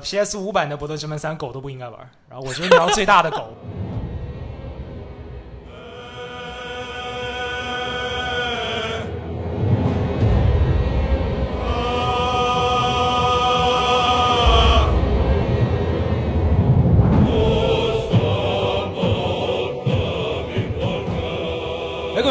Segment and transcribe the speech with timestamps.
[0.00, 1.98] ，PS 五版的《博德之门三》狗都不应该玩，
[2.28, 3.54] 然后我就是那条最大的狗。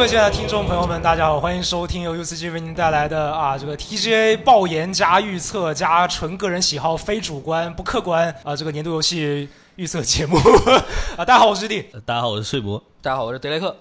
[0.04, 9.48] 位亲爱的听众朋友们，大家好，欢迎收听由 UCG 为您带来的啊这个 TGA 爆言加预测加纯个人喜好非主观不客观啊这个年度游戏
[9.78, 10.36] 预测节目
[11.16, 11.88] 啊，大家好，我是弟。
[11.94, 12.78] 呃大家好，我是睡博。
[13.02, 13.74] 大家好，我是德雷克。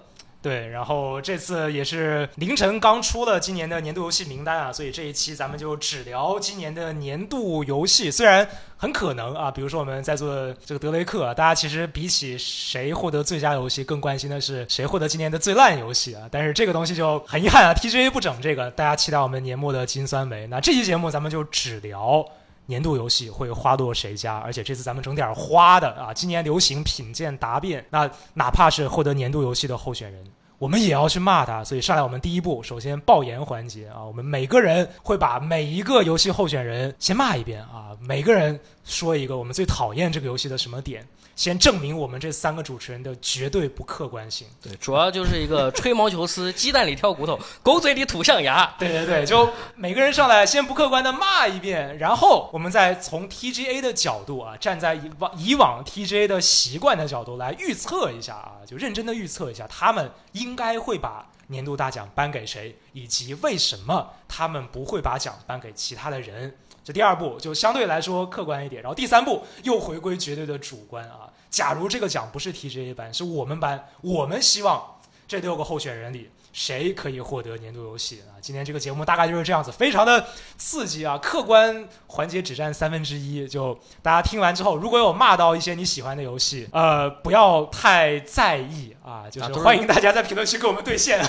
[0.43, 8.11] 对，然后这次也是凌晨刚出了今年的年度游戏名单啊，所以这一期咱们就只聊今年的年度游戏。
[8.11, 16.27] 虽然很可能啊，比如说我们在座的这个德雷克啊，大家其实比起谁获得最佳游戏，更关心的是谁获得今年的最烂游戏啊。
[16.29, 20.45] 但是这个东西就很遗憾啊，TGA 不整这个，大家期待我们年末的金酸梅。
[20.47, 22.25] 那这期节目咱们就只聊。
[22.67, 24.37] 年度游戏会花落谁家？
[24.37, 26.13] 而且这次咱们整点花的啊！
[26.13, 30.23] 今年流行品鉴答辩，那哪怕是获得年度游戏的候选人，
[30.63, 31.61] 我们也要去骂他。
[31.61, 41.05] 所以上来我们第一步，首先爆言环节啊，我们每个人会把每一个游戏候选人先骂一遍啊，每个人说一个我们最讨厌这个游戏的什么点，
[41.35, 44.47] 先证明我们这三个主持人的绝对不客观性。
[44.61, 48.73] 对，主要就是一个吹毛求疵，鸡蛋里挑骨头，狗嘴里吐象牙。
[48.79, 66.55] 对对对，就每个人上来先不客观的骂一遍，然后我们再从 TGA 的角度啊，站在以往以往 TGA 的习惯的角度来预测一下啊，就认真的预测一下他们应应该会把年度大奖颁给谁，以及为什么他们不会把奖颁给其他的人。
[66.83, 71.27] 这第二步就相对来说客观一点，然后第三步又回归绝对的主观啊。
[71.49, 78.37] 假如这个奖不是 TGA 颁，是我们颁，我们希望这六个候选人里谁可以获得年度游戏啊？
[78.39, 80.23] 今天这个节目大概就是这样子，非常的
[80.55, 81.17] 刺激啊！
[81.17, 91.19] 客观环节只占三分之一，就大家听完之后，如果有骂到一些你喜欢的游戏，呃，不要太在意啊，就是欢迎大家在评论区跟我们对线。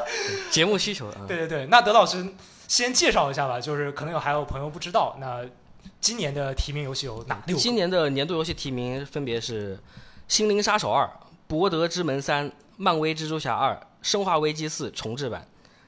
[0.50, 2.26] 节目需求啊，对对对，那德老师
[2.66, 5.44] 先介绍一下吧，就是可能有还有朋友不知道，那
[6.00, 7.62] 今年的提名游戏有哪六个？
[7.62, 9.76] 今年的年度游戏提名分别是
[10.26, 11.04] 《心灵杀手二》
[11.46, 12.46] 《博德之门三》
[12.78, 13.72] 《漫威蜘蛛侠二》
[14.02, 15.40] 《生化危机四重置版》。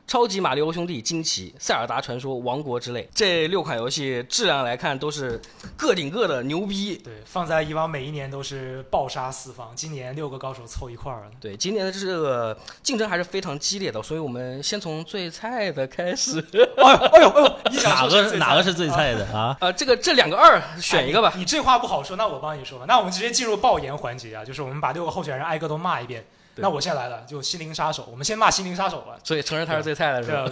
[0.04, 5.40] 超级马里奥兄弟惊奇、塞尔达传说、王国之泪这六款游戏质量来看都是
[5.76, 6.96] 个顶个的牛逼。
[6.96, 11.30] 对，放在以往每一年都是爆杀四方，今年六个高手凑一块儿了。
[11.40, 16.44] 对，今年的这个竞争还是非常激烈的，所以我们先从最菜的开始。
[16.52, 19.56] 哎呦哎呦哎呦，你想哪个哪个是最啊菜的啊？
[19.60, 21.36] 呃，这个这两个二选一个吧哎。
[21.36, 21.42] 你。
[21.42, 22.84] 你这话不好说，那我帮你说吧。
[22.88, 26.22] 那我们直接进入爆言环节啊，就是我们把六个候选人挨个都骂一遍。
[26.54, 29.16] 对那我先来了，就心灵杀手，我们先骂心灵杀手吧。
[29.24, 30.50] 所以承认他是最菜的是吧？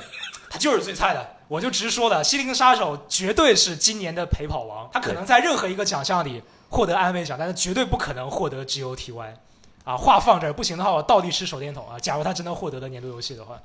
[0.48, 9.32] 他就是最菜的，我就直说了，心灵杀手绝对是今年的陪跑王，他可能在任何一个奖项里获得安慰奖，但是绝对不可能获得 GOTY。
[9.82, 11.98] 啊，话放这儿，不行的话我倒立吃手电筒啊！
[11.98, 13.58] 假如他真的获得了年度游戏的话，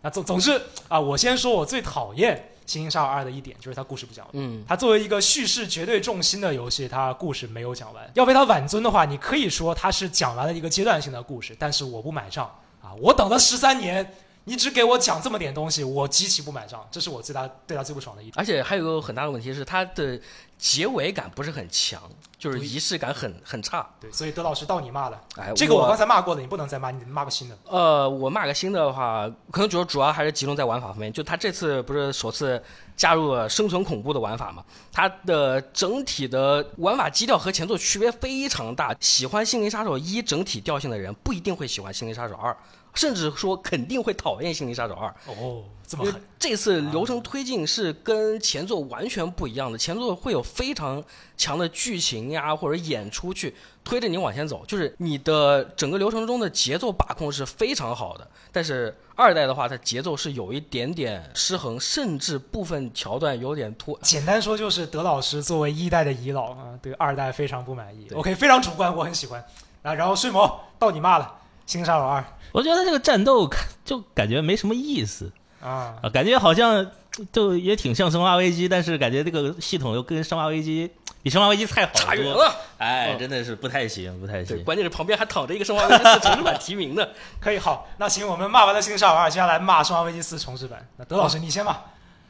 [0.00, 4.30] 那总总之啊，我先说我最讨厌《心灵杀手二》的一点就是它故事不讲完。
[4.34, 8.10] 嗯，它作为一个叙事绝对重心的游戏，它故事没有讲完。
[8.14, 12.44] 要被它挽尊的话，你可以说它是讲完了一个阶段性的故事，但是我不买账
[12.82, 12.92] 啊！
[13.00, 18.34] 我等了十三年，你只给我讲这么点东西，我极其不买账，这是我最大对他最不爽的一点。
[18.36, 20.20] 而且还有个很大的问题是，它的
[20.58, 22.02] 结尾感不是很强，
[22.38, 23.88] 就是仪式感很很差。
[24.00, 27.56] 对，所以德老师到你骂了，哎，这个我刚才骂过了，你不能再骂，你骂个新的。
[27.68, 31.12] 呃，我骂个新的话，可能主要主要还是集中在玩法方面。
[31.12, 32.62] 就他这次不是首次
[32.96, 34.64] 加入了生存恐怖的玩法嘛？
[34.92, 38.94] 它的整体的玩法基调和前作区别非常大。
[39.00, 42.52] 喜欢《心灵杀手一》整体调性的人，不一定会喜欢《心灵杀手二》，
[42.96, 45.08] 甚至说肯定会讨厌《心灵杀手二》。
[45.26, 51.04] 哦，这么狠，这次流程推进是跟前作完全不一样的，前作会有非常
[51.36, 53.54] 强的剧情呀或者演出去
[53.84, 58.26] 推着你往前走，就是你的整个流程中的节奏把控是非常好的。
[58.50, 63.98] 但是二代的话，它节奏是有一点点失衡，甚至部分桥段有点拖。
[64.02, 68.08] 简单说就是德老师作为一代的遗老啊，对二代非常不满意。
[68.14, 69.44] OK，非常主观，我很喜欢。
[69.82, 71.24] 啊，然后睡魔到你骂了，
[71.70, 72.24] 《星杀手二
[72.56, 73.46] 我觉得这个战斗
[73.84, 75.30] 就感觉没什么意思》
[75.66, 76.90] 啊，啊，感觉好像
[77.30, 80.88] 就也挺像《生化危机》，但是感觉这个系统又跟《生化危机》
[81.22, 82.00] 比《生化危机》菜好多。
[82.00, 84.64] 差远了，哎，嗯真的是不太行，不太对，行。
[84.64, 87.06] 关键是旁边还躺着一个《生化危机四》重置版提名的。
[87.38, 90.82] 可以好，那行，我们骂完了《星杀手二》，接下来骂《生化危机四》重置版。
[90.96, 91.76] 那德老师你先骂，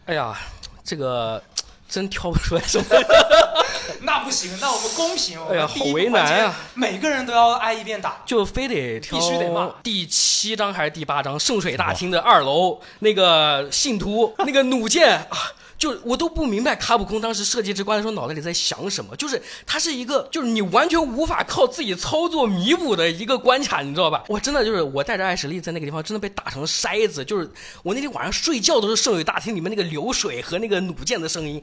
[0.07, 0.37] 哎呀，
[0.83, 1.41] 这个
[1.89, 2.85] 真挑不出来什么。
[4.03, 5.41] 那不行，那我们公平。
[5.41, 6.55] 我哎呀，们好为难啊！
[6.75, 8.23] 每个人都要挨一遍打。
[8.25, 24.25] 就非得挑必须得骂第七章还是第八章圣水大厅的二楼那个信徒那个弩箭啊，就我都不明白卡普空当时设计这关的时候脑袋里在想什么，就是它是一个就是你完全无法靠自己操作弥补的一个关卡，你知道吧？
[24.29, 27.51] 我真的就是我带着艾什利在那个地方真的被打成筛子，就是
[27.83, 31.63] 我那天晚上睡觉都是圣女大厅里面那个流水和那个弩箭的声音。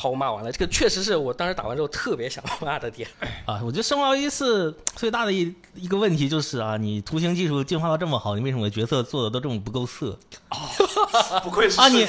[0.00, 3.08] 好，我骂完了，这个确实是我当时打完之后特别想骂的点。
[3.44, 10.16] 啊，我觉得生化危机四最大的一一个问题就是啊，你图形技术进化到这么好，你为什么角色做的都这么不够色
[11.42, 11.88] 不愧是啊？
[11.88, 12.06] 你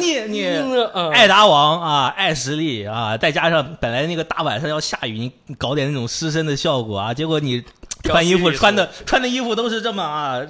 [0.00, 0.46] 你你
[0.94, 7.64] 嗯艾达王啊，爱实力啊，再加上本来那个大晚上要下雨，你搞点那种湿身的效果啊，结果你
[8.04, 10.40] 穿衣服穿的穿的衣服都是这么啊，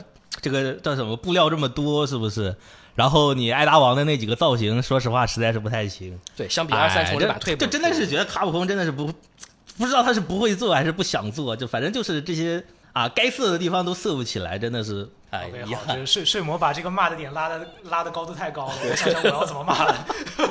[0.42, 2.54] 这个叫什么布料这么多，是不是？
[2.94, 6.18] 然后你艾达王的那几个造型，说实话实在是不太行。
[6.36, 9.06] 对，相比二三重置版退步，就真的是觉得卡普空真的是不
[9.78, 12.62] 不知道他是不会做还是不想做，就反正就是这些
[12.92, 20.06] 啊该色的地方都色不起来，真的是哎 OK，呀好，这个睡睡魔把这个骂的点拉的拉的高度太高了， 我想想我要怎么骂了，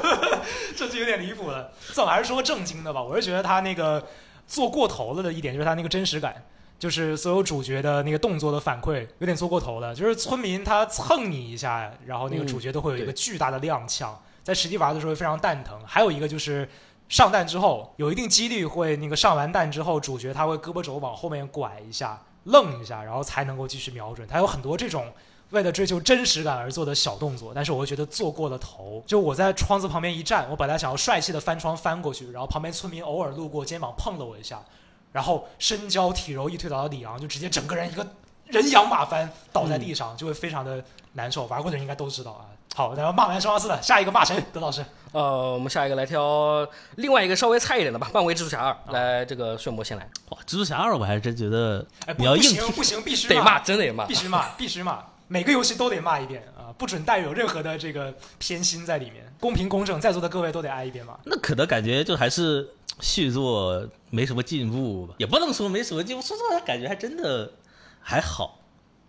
[0.75, 1.71] 这就有点离谱了。
[1.93, 4.03] 这我还是说个正经的吧，我是觉得他那个
[4.47, 6.43] 做过头了的一点就是他那个真实感，
[6.81, 14.10] 就是所有主角的那个动作的反馈有点做过头了，就是村民他蹭你一下，然后那个主角都会有一个巨大的踉跄，
[14.44, 15.80] 在实际玩的时候会非常蛋疼。
[15.86, 16.68] 还有一个就是。
[17.10, 24.25] 上弹之后，有一定几率会那个上完弹之后，主角他会胳膊肘往后面拐一下，愣一下，然后才能够继续瞄准。
[24.25, 25.12] 他有很多这种
[25.50, 29.04] 为了追求真实感而做的小动作，但是我会觉得做过了头。
[29.06, 34.63] 就我在窗子旁边一站，我本来想要帅气的翻窗翻过去，然后旁边村民偶尔路过，肩膀碰了我一下，
[35.12, 38.06] 然后身娇体柔一推倒到里昂，就直接整个人一个
[38.46, 41.46] 人仰马翻倒在地上，就会非常的难受。
[41.46, 42.46] 玩过的人应该都知道啊。
[42.74, 44.42] 好，然后骂完生化四的，下一个骂谁？
[44.54, 46.66] 德老师，呃，我们下一个来挑
[46.96, 54.16] 另外一个稍微菜一点的吧，漫威蜘蛛侠二，来这个睡魔先来，哇，蜘蛛侠二我还是真觉得哎，不你要硬不行不行，必须得骂，真得骂必。
[54.16, 61.18] 须骂，必须骂，每个游戏都得骂一遍啊，不准带有任何的这个偏心在里面，公平公正，在座的各位都得挨一遍骂。
[61.24, 62.68] 那可能感觉就还是
[63.00, 67.50] 续作没什么进步吧，也不能说没什么进步，说实话感觉还真的
[68.01, 68.60] 还好，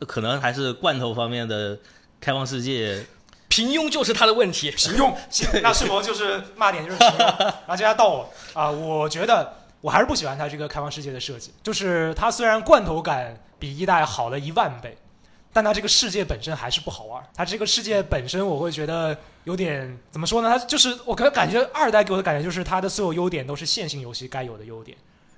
[0.07, 1.77] 可能还是罐头方面的
[2.21, 3.05] 开放世界
[3.49, 4.71] 平庸就是他的问题。
[4.71, 5.13] 平庸，
[5.61, 7.19] 那是否就是骂点就是平庸？
[7.19, 14.97] 然后接下来到我啊，我觉得我还是不喜欢他这个开放世界的设计，就是它虽然罐头感比一代好了一万倍，
[15.53, 17.23] 但它这个世界本身还是不好玩。
[17.35, 20.49] 它这个世界本身我会觉得有点怎么说呢？
[20.49, 24.97] 它就是我可能感觉二代给我的感觉就是它的所有优点都是线性游戏该有的优点，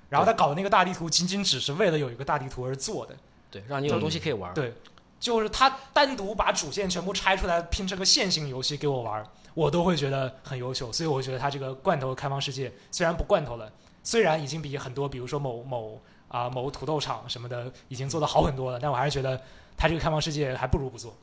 [0.08, 3.16] 然后它搞的那个大地图仅仅只是为了有一个大地图而做的。
[3.50, 4.52] 对，让你有东西可以玩。
[4.54, 4.72] 对，
[5.18, 10.92] 就是它单独把主线全部拆出来拼成个线性游戏给我玩儿，我都会觉得很优秀。
[10.92, 13.70] 所以我觉得它这个罐头开放世界虽然不罐头了，
[14.02, 19.40] 虽然已经比很多比如说某某啊、某土豆厂什么的已经做的好很多了，但我还是觉得
[19.76, 21.14] 他这个开放世界还不如不做，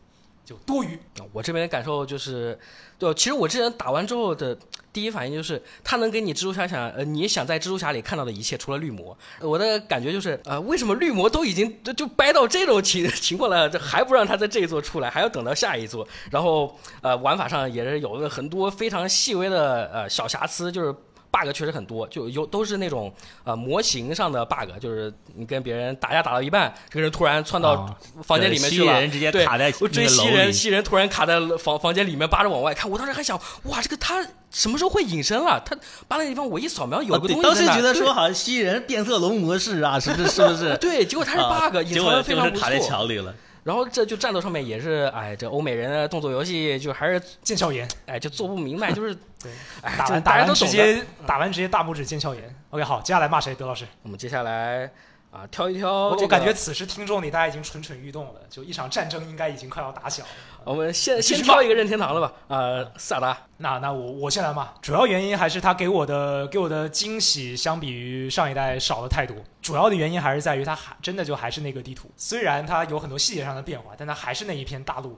[0.46, 0.98] 就多余。
[1.34, 2.58] 我这边的感受就是，
[3.00, 4.58] 对，其实我之前打完之后的
[4.92, 9.18] 第一反应就是，他能给你蜘蛛侠想呃你想在蜘蛛侠里看到的一切，除了绿魔。
[9.40, 16.08] 我的感觉就是，呃，为什么绿魔都已经就就掰到这种情 情况了，这还不让他在这一座出来，还要等到下一座？
[16.30, 20.94] 然后呃，玩法上也是有了很多非常细微的呃小瑕疵，就是。
[21.32, 23.12] Bug 确实很多，就有都是那种
[23.44, 32.92] 呃模型上的 bug，就是你跟别人打架打到一半，这个人突然窜到啊房间里面去了，蜥蜴人直接对卡在我追那个楼蜥蜴人，吸人突然卡在房房间里面，扒着往外看。
[32.92, 35.62] 我当时还想，哇，这个他什么时候会隐身了？
[35.66, 35.76] 他
[36.08, 37.42] 扒那个地方，我一扫描有个东西。
[37.42, 40.30] 当时觉得说好像蜥蜴人变色龙模式啊，是不是？
[40.30, 40.76] 是不是？
[40.82, 42.88] 对，结果他是啊 bug，隐藏的非常不就是卡在错。
[42.88, 43.34] 墙里了。
[43.64, 49.52] 然后这就战斗上面也是，哎，这欧美人的动作游戏就还是，腱鞘炎，哎，就做不明白， 就是，对，
[49.82, 50.54] 哎，打完打完大家都。
[50.56, 52.56] 直接打完直接大拇指腱鞘炎。
[52.72, 53.54] OK，好，接下来骂谁？
[53.54, 54.90] 德老师，我们接下来
[55.32, 60.32] 啊，挑一挑、这个我我感觉此时听众里大家已经蠢蠢欲动了，就一场战争应该已经快要打响了。
[60.66, 62.34] 我们先先挑一个任天堂的吧。
[62.50, 69.38] 呃，萨达，那那我我先来嘛，主要原因还是他给我的给我的惊喜相比于上一代少了太多。
[69.62, 75.18] 主要的原因还是在于它还真的就还是那个地图，虽然它有很多细节上的变化，但它还是那一片大陆。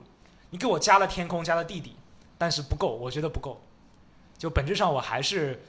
[0.50, 1.96] 你给我加了天空，加了地底，
[2.38, 3.60] 但是不够，我觉得不够。
[4.38, 5.60] 就本质上我还是，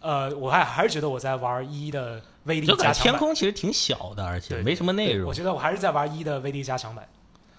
[0.00, 3.18] 呃，我还还是觉得我在玩一的威力加强版。
[3.18, 5.34] 空其实挺小的，而且没什么内容我。
[5.34, 7.08] 觉得我还是在玩一的威力加强版，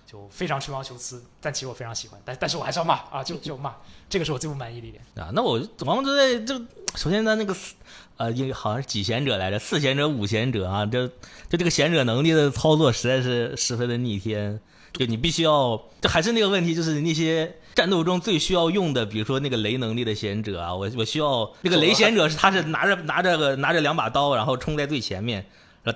[0.05, 3.73] 就非常吹毛求疵，但其实我非常喜欢，但但是我还是要骂啊，就就骂，
[4.09, 5.03] 这个是我最不满意的一点。
[5.15, 6.59] 啊，那我王之泪就
[6.95, 7.75] 首先在那个四
[8.17, 14.59] 呃，好像是几贤者来着，四贤者、五贤者啊，就就这个贤者能力的操作实在是十分的逆天。
[14.93, 25.43] 就你必须要，这还是那个问题，就是那些战斗中最需要用的，比如说那个雷能力的贤者啊，我我需要那个雷贤者是他是拿着拿着个拿着两把刀，然后冲在最前面，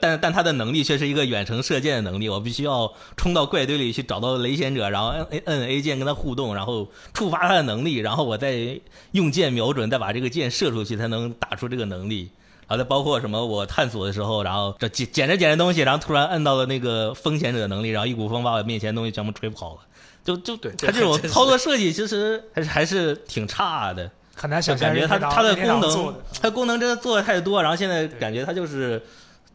[0.02, 8.80] 但但他的能力却是一个远程射箭的能力，我必须要冲到怪堆里去找到雷贤者，然后摁摁摁 A 键跟他互动，然后触发他的能力，然后我再
[9.12, 12.32] 用箭瞄准，再把这个箭射出去，才能打出这个能力。
[12.68, 19.80] 然后再包括什么，我探索的时候，然后这捡捡着捡着东西，然后突然摁到了那个风险者的能力，然后一股风把我面前的东西全部吹跑了。
[20.24, 24.12] 就就对他这种操作设计其实还是还是挺差的。
[24.36, 29.02] 很难想象感觉它任天堂它的功能做的，它功能真的做的太多，然后现在感觉它就是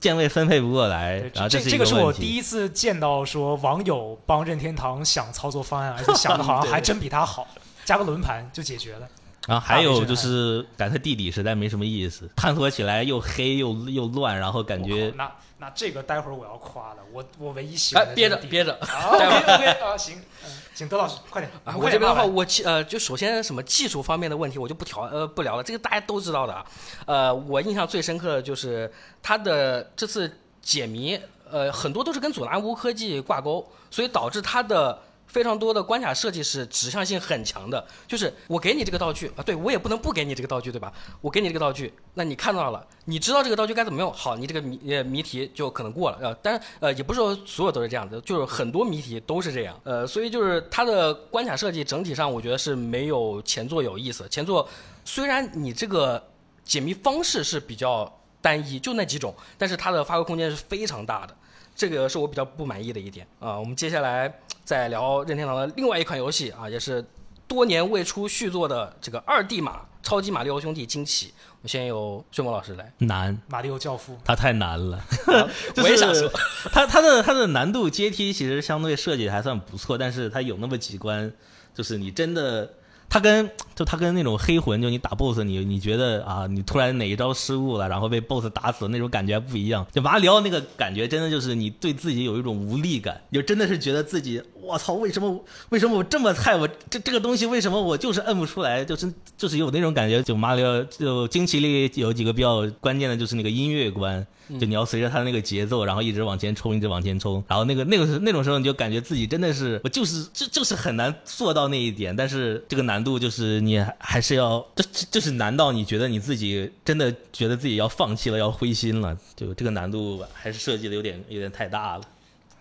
[0.00, 2.12] 键位分配不过来，然后这这个是我。
[2.12, 7.47] 第一次见到说网友帮任天堂想操作方案，而且想的好像 还真比他好，
[7.85, 9.07] 加个轮盘就解决了。
[9.47, 18.73] 然后还有就是感觉它地理实在没什么意思，探索起来又黑又又乱，然后感觉那那这个待会儿我要夸了，我我唯一喜欢哎，的憋着憋着。
[18.75, 26.65] 啊，OK OK 啊，行，嗯请德老师快点，啊，我这边的话，我其呃，就首先什么技术方面的问题，我就不调呃不聊了，这个大家都知道的啊。
[27.05, 28.91] 呃，我印象最深刻的就是
[29.23, 31.19] 他的这次解谜，
[31.51, 34.99] 呃，很多都是跟佐南屋科技挂钩，所以导致他的
[35.33, 37.83] 非常多的关卡设计是指向性很强的。
[38.07, 40.93] 就是我给你这个道具啊，对我也不能不给你这个道具，对吧？
[41.23, 46.19] 我给你这个道具，那你看到了，你知道这个道具该怎么用，好，你这个谜呃谜题就可能过了。
[46.21, 49.81] 呃，当然呃也不是说所有都是这样的，就是很多谜题都是这样。
[49.85, 54.29] 呃，所以就是它的关卡设计整体上，我觉得是没有前作有意思。
[54.29, 54.69] 前作
[55.05, 56.23] 虽然你这个
[56.62, 61.35] 解谜方式是比较单一，就那几种，但是它的发挥空间是非常大的。
[61.75, 63.59] 这个是我比较不满意的一点啊。
[63.59, 64.33] 我们接下来
[64.64, 67.05] 再聊任天堂的另外一款游戏啊，也是
[67.47, 71.33] 多年未出续作的这个二 D 马超级马里奥兄弟惊奇。
[71.62, 75.00] 我先由睡魔老师来，难，马里奥教父，他太难了。
[75.75, 76.29] 就我也想说，
[76.73, 81.33] 它它的它的难度阶梯其实相对设计得还算不错，但是它有那么几关，
[81.75, 82.69] 就是你真的。
[83.09, 89.87] 它跟就他跟那种黑魂，就你打 BOSS，你你觉得啊，你突然哪一招失误了，然后被 BOSS 打死那种感觉还不一样。
[89.93, 96.57] 就马里奥那个感觉，真的就是你对自己有一种无力感，你就真的是觉得自己，我操，为什么为什么我这么菜？
[96.57, 98.85] 我这这个东西为什么我就是摁不出来？
[98.85, 100.23] 就是就是有那种感觉。
[100.23, 104.25] 就马里奥就惊奇里有几个比较关键的，就是那个音乐关，
[104.61, 107.43] 就你要随着他的那个节奏，然后一直往前冲，一直往前冲。
[107.49, 119.16] 然后那个那个时那种时候，你就感觉自己真的是我就是就就是很难做到那一点，但是这个难度就是你还还是要，这这就是难到你觉得你自己真的觉得自己要放弃了，要灰心了。
[119.37, 122.04] 就这个难度还是设计的有点有点太大了。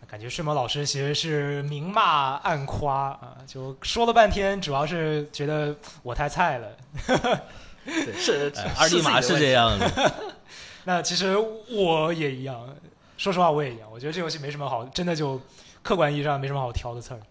[0.07, 6.67] 感觉睡魔老师其实是明骂暗夸啊，就说了半天，主要是觉得我太菜了。
[7.85, 9.69] 对，是 哎二 D 码是这样。
[9.69, 10.13] 样的，
[10.83, 11.37] 那其实
[11.69, 12.67] 我也一样，
[13.17, 15.39] 说实话我也一样，我觉得这游戏没什么好，真的就
[15.81, 17.21] 客观意义上没什么好挑的刺儿。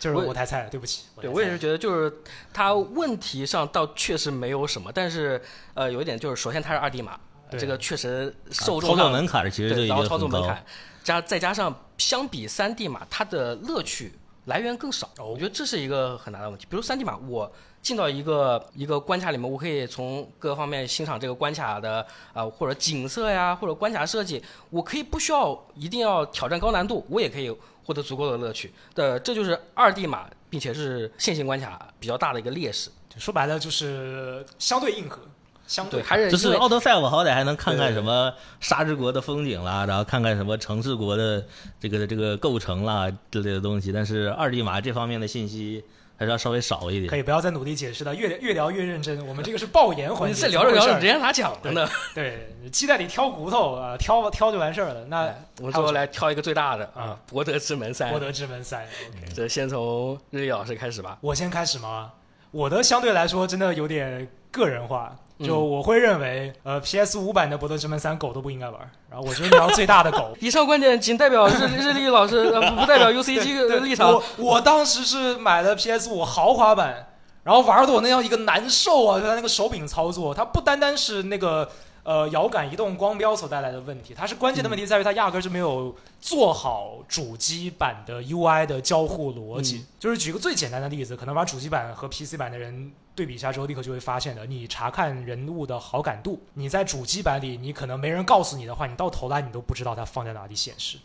[0.00, 1.04] 对，就是我太菜了，对不起。
[1.16, 2.12] 对，太菜了我也是觉得，就是
[2.52, 5.40] 它问题上倒确实没有什么，但是
[5.74, 7.18] 呃，有一点就是，首先它是二 D 码，
[7.58, 10.18] 这个确实受众操作上门槛其实就对，已然后经很高。
[10.18, 10.64] 操作门槛，
[11.04, 14.12] 加再加上相比三 D 码，它的乐趣
[14.46, 16.66] 来源更少，哦我觉得这是一个很大的问题。
[16.70, 17.50] 比如三 D 码，我
[17.82, 27.54] 进到一个一个关卡里面，我可以从各方面欣赏这个关卡的啊、或者景色呀，或者关卡设计，我可以不需要一定要挑战高难度，我也可以
[27.84, 28.72] 获得足够的乐趣。
[28.94, 32.90] 的，这就是二 D 码，并且是线性关卡比较大的一个劣势。
[33.08, 35.20] 就说白了就是相对硬核，
[35.66, 41.44] 相对，还是就是奥德赛，我好歹还能看看什么沙之国的风景啦，然后看看什么城市国的
[41.80, 43.90] 这个这个构成啦之类的东西。
[43.90, 45.84] 但是二 D 码这方面的信息
[46.20, 47.08] 还是要稍微少一点。
[47.08, 49.26] 可以不要再努力解释了，越越聊越认真。
[49.26, 51.88] 我们这个是爆言环节， 再聊着聊着，人家拿奖了呢。
[52.14, 55.06] 对鸡蛋里挑骨头啊，挑挑就完事儿了。
[55.06, 58.20] 那哎我们最后来挑一个最大的啊啊，博德之门三博。
[58.20, 61.16] 德之门三，OK，这先从日月老师开始吧。
[61.22, 62.12] 我先开始吗？
[62.50, 68.78] 我的相对来说真的有点个人化，就嗯我会认为，呃，PS 五版的博德之门三狗都不应该玩。
[69.10, 74.22] 然后我就是聊最大的狗， 以上观点仅代表日日历老师， 呃，不不代表 UCG 的立场我。
[74.38, 77.08] 我当时是买了 PS 五豪华版，
[77.42, 79.20] 然后玩的我那样一个难受啊！
[79.20, 81.68] 它那个手柄操作，它不单单是那个
[82.02, 89.78] 呃摇杆移动光标所带来的问题，它是关键的问题在于它压根儿就没有做好主机版的 UI 的交互逻辑。
[89.78, 92.90] 嗯就是举个最简单的例子，可能玩主机版和 PC 版的人
[93.20, 94.46] 对比一下之后，立刻就会发现的。
[94.46, 100.96] 你查看人物的好感度，你在主机版里，你可能没人告诉你的话，你到头来你都不知道它放在哪里显示。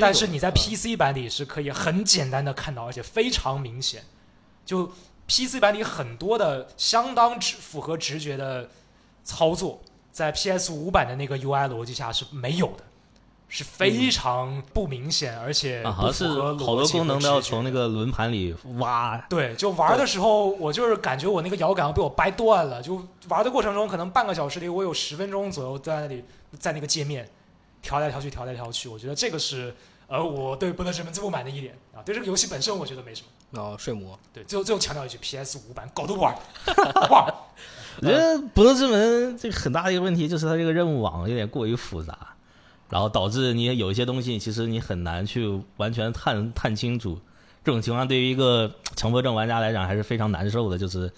[0.00, 4.02] 但是你在嗯 PC 版里是可以很简单的看到，而且非常明显。
[4.66, 4.90] 就
[5.28, 8.68] PC 版里很多的相当直符合直觉的
[9.22, 12.82] 操作，在 PS 五版的那个 UI 逻辑下是没有的，
[13.52, 19.18] 是非常不明显，而且不像是符合逻辑好多功能都要从那个轮盘里挖。
[19.28, 22.80] 对，就玩的时候，我就是感觉我那个摇杆要被我掰断了。
[22.80, 26.24] 就玩的过程中，可能半个小时里，我有十分钟左右在那里，
[26.60, 27.28] 在那个界面，
[27.82, 28.88] 调来调去，调来调去。
[28.88, 29.74] 我觉得这个是
[30.06, 31.98] 呃我对《博德之门》最不满的一点啊。
[32.04, 33.60] 对这个游戏本身，我觉得没什么。
[33.60, 36.32] 哦，睡魔，对，最后最后强调一句，PS 五版狗都不玩，
[37.10, 37.26] 哇，
[38.00, 42.16] 我觉得《博德之门》这个很大的一个问题就是它这个任务网有点过于复杂，
[42.90, 47.18] 然后导致你有一些东西其实你很难去完全探探清楚。
[47.64, 51.12] 这种情况对于一个强迫症玩家来讲还是非常难受的，就是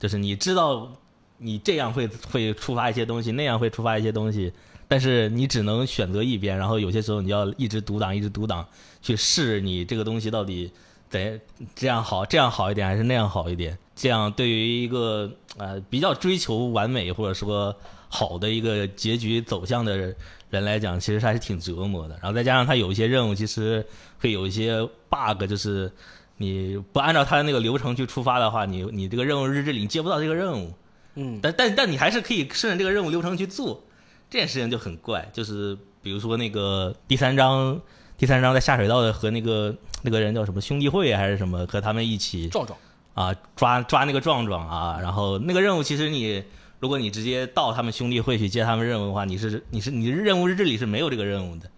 [0.00, 0.90] 就是你知道
[1.38, 4.52] 你这样会会触发一些东西，那样会触发一些东西，
[4.86, 8.66] 但是你只能选择一边，然后有些时候你要一直独挡，一直独挡，
[9.02, 10.70] 去试你这个东西到底
[11.10, 11.40] 得
[11.74, 13.76] 这样好，这样好一点还是那样好一点。
[13.96, 17.74] 这样对于一个呃比较追求完美或者说
[18.08, 20.14] 好的一个结局走向的
[20.50, 22.14] 人来讲，其实还是挺折磨的。
[22.22, 23.86] 然后再加上他有一些任务，其实
[24.18, 25.92] 会有一些 bug，就是
[26.38, 30.72] 你不按照他的那个流程去出发的话，你你这个任务日志里接不到这个任务。
[31.14, 33.82] 嗯，但但但你还是可以顺着这个任务流程去做，
[34.30, 35.28] 这件事情就很怪。
[35.32, 37.80] 就是比如说那个第三章，
[38.16, 42.78] 第三章在下水道的和那个那个人叫什么兄弟会还是什么，和他们一起壮壮，
[43.14, 46.44] 啊抓抓那个壮壮啊，然后那个任务其实你
[46.80, 51.70] 如果你直接到他们兄弟会去接他们任务的话，你是你是你的任务日志里是没有这个任务的，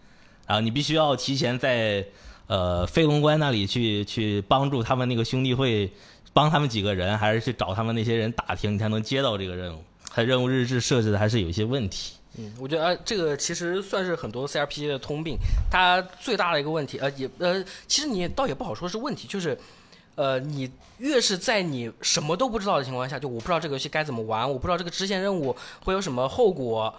[0.46, 2.06] 然后你必须要提前在
[2.46, 5.90] 呃飞龙关那里去去帮助他们那个兄弟会。
[6.32, 9.82] 帮他们几个人，还是去找他们那些人打听，你才能接到这个任务。
[10.08, 12.12] 他任务日志设置的还是有一些问题。
[12.38, 15.36] 嗯，我觉得、呃、这个其实算是很多 CRPG 的通病。
[15.68, 19.58] 它最大的一个问题，呃，也呃，其实你倒也不好说是问题，就是，
[20.20, 26.94] 呃，你越是在你什么都不知道的情况下，就我不知道这个游戏该怎么玩，我不知道这个支线任务会有什么后果，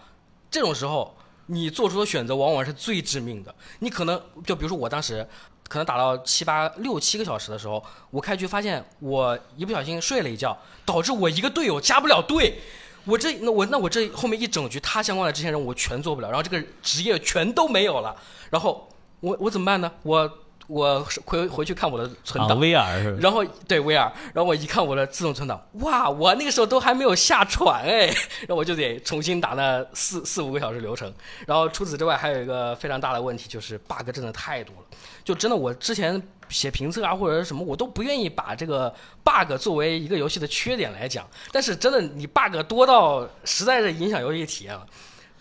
[0.49, 3.53] 这种时候，你做出的选择往往是最致命的。
[3.79, 5.27] 你可能就比如说我当时。
[5.71, 12.59] 可能打到七八六七个小时的时候，我开局发现我一不小心睡了一觉，导致我一个队友加不了队。
[13.05, 18.13] 我这那我那我这后面一整局他相关的支线任务我全做不了，然后这个职业全都没有了。
[18.49, 18.89] 然后
[19.21, 19.89] 我我怎么办呢？
[20.03, 20.29] 我
[20.71, 23.17] 我回回去看我的存档、啊、，VR 是吧？
[23.21, 28.05] 然后对 VR，然后我一看我的自动存档，哇，我那个时候都还没有下船哎，
[28.47, 31.13] 然后我就得重新打那四四五个小时流程。
[31.45, 34.97] 然后除此之外，还有一个非常大的问题就是 bug 真的太多了。
[35.25, 41.27] 就真的，我之前写评测啊，或者是什么，我都不愿意把这个 bug 作为一个游戏的缺点来讲。
[41.51, 44.87] 但是真的，你 bug 多到实在是影响游戏体验了。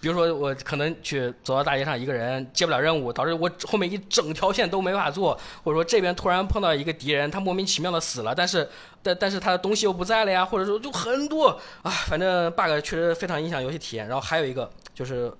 [0.00, 8.68] 比如说，我可能去走到大街上，一个人接不了任务，导致我后面一整条线都没法做，或者说这边突然碰到一个敌人，他莫名其妙的死了，但是
[9.02, 11.48] 但 但是他的东西又不在了呀，或者说就很多
[11.82, 14.08] 啊，反正 bug 确实非常影响游戏体验。
[14.08, 15.32] 然后还有一个就是。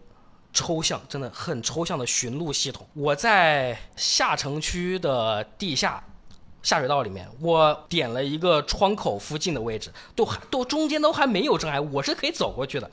[0.53, 2.85] 抽象，真的很抽象的寻路系统。
[2.92, 6.03] 我在下城区的地下
[6.61, 12.90] 下水道里面，我点了一个窗口附近的位置，都都中间都还没有障碍，我是可以走过去的。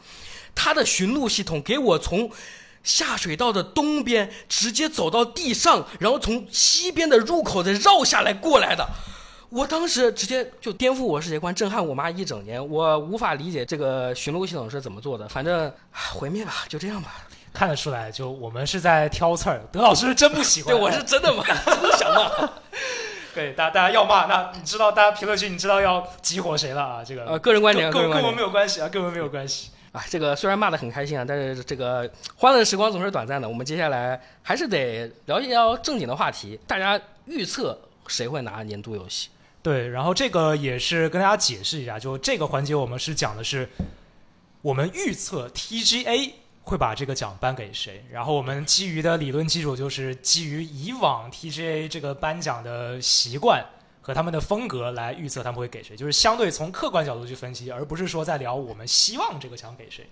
[0.59, 2.31] 它的寻路系统给我从
[2.83, 8.83] 下水道的东边直接走到地上，然后从西边的入口再绕下来过来的。
[9.49, 12.65] 我当时直接就颠覆我世界观，震撼我妈一整年。
[12.67, 17.15] 我无法理解这个寻路系统是怎么做的，反正毁灭吧，就这样吧。
[17.53, 19.61] 看得出来，就我们是在挑刺儿。
[19.71, 22.49] 德老师真不喜欢，对我是真的骂，真的想骂。
[23.33, 27.03] 对，大家大家要骂，那你知道大家评论区你知道要激活谁了啊？
[27.05, 29.69] 这个呃，个人观点，跟跟我个人观点没有关系啊，跟我们没有关系。
[29.97, 33.49] 啊，这个虽然骂的很开心啊，但是这个欢乐的时光总是短暂的。
[33.49, 39.29] 我们接下来还是得聊一聊正经的话题，大家预测谁会拿年度游戏？
[39.63, 43.67] 对，然后这个也是跟大家解释一下，就这个环节我们是讲的是
[44.62, 53.65] 我们预测 TGA 会把这个奖颁给谁，然后我们基于的理论基础就是基于以往 TGA 这个颁奖的习惯
[54.07, 60.07] 和他们的风格来预测他们会给谁，就是相对从客观角度去分析，而不是说在聊我们希望这个奖给谁。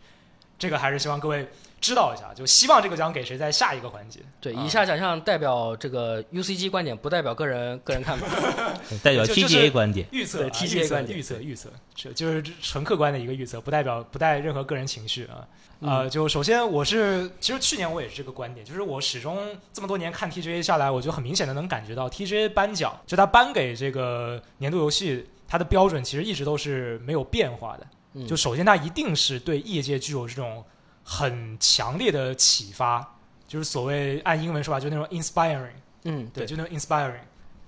[0.60, 1.48] 这个还是希望各位
[1.86, 4.20] 知道一下，就希望这个奖给谁，在下一个环节。
[4.42, 8.26] 对，啊以下奖项代表这个 UCG 观点，不代表个人个人看法。
[9.04, 10.08] 代表 TGA 观点。
[10.12, 15.48] 预测 TGA 观点预测预测，这就是纯客观的一个预测，不代表不带任何个人情绪啊。
[15.82, 27.86] 呃，就首先我是，其实去年我也是这个观点，就是我始终这么多年看 TGA 下来，我就很明显的能感觉到 TGA 颁奖，就他颁给这个年度游戏，它的标准其实一直都是没有变化的。
[28.18, 30.64] 嗯就首先它一定是对业界具有这种
[31.06, 33.16] 很强烈的启发，
[33.48, 35.76] 就是所谓按英文说法，就那种 inspiring。
[36.04, 37.24] 嗯，对，就那种 inspiring，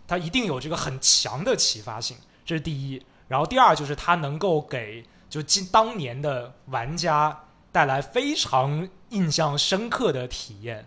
[0.07, 3.01] 它一定有这个很强的启发性，这是第一。
[3.27, 10.85] 然后第二就是它能够给就今当年的玩家带来非常印象深刻的体验，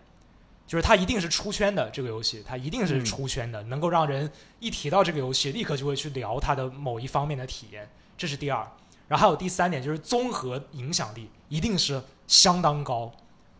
[0.66, 8.66] 就是它一定是出圈的这个游戏，它一定是出圈的，能够让人一提到这个游戏，立刻就会去聊它的某一方面的体验，这是第二。
[9.08, 13.10] 然后还有第三点就是综合影响力一定是相当高，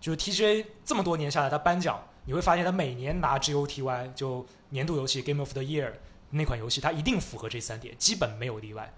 [0.01, 5.91] 就是 TGA 这么多年下来，他颁奖你会发现他每年拿 GOTY 就年度游戏 Game of the Year
[6.31, 8.95] 那款游戏，它一定符合这三点，基本没有例外。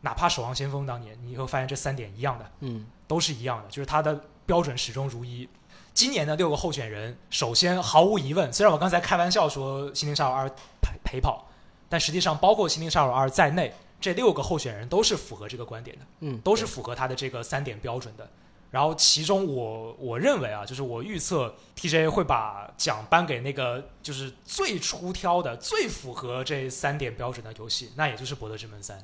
[0.00, 5.46] 哪怕《守望先锋》当年，你会发现这三点一样的，嗯，都是一样的，就是它的标准始终如一。
[5.92, 10.48] 今年的六个候选人，首先毫无疑问，虽然我刚才开玩笑说《心灵杀手二》
[10.80, 11.46] 陪陪跑，
[11.90, 18.26] 但实际上包括《心灵杀手二》在内，这六个候选人都是符合这个观点的，嗯，都是符合他的这个三点标准的。
[18.70, 28.98] 然后其中我我认为啊，就是我预测 TJ 会把奖颁给那个就是最出挑的、最符合这三点标准的游戏，那也就是《博德之门三》。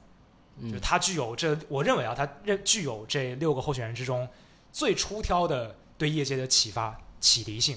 [0.59, 4.27] 嗯就是它具有这，我认为啊，它认具有这六个候选人之中
[4.73, 7.77] 最出挑的对业界的启发、启迪性，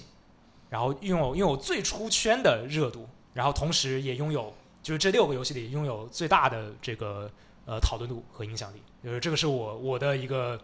[0.69, 7.29] 然后拥有拥有最出圈的热度，然后同时也拥有就是这六个游戏里拥有最大的这个
[7.65, 8.81] 呃讨论度和影响力。
[9.03, 10.57] 就是这个是我我的一个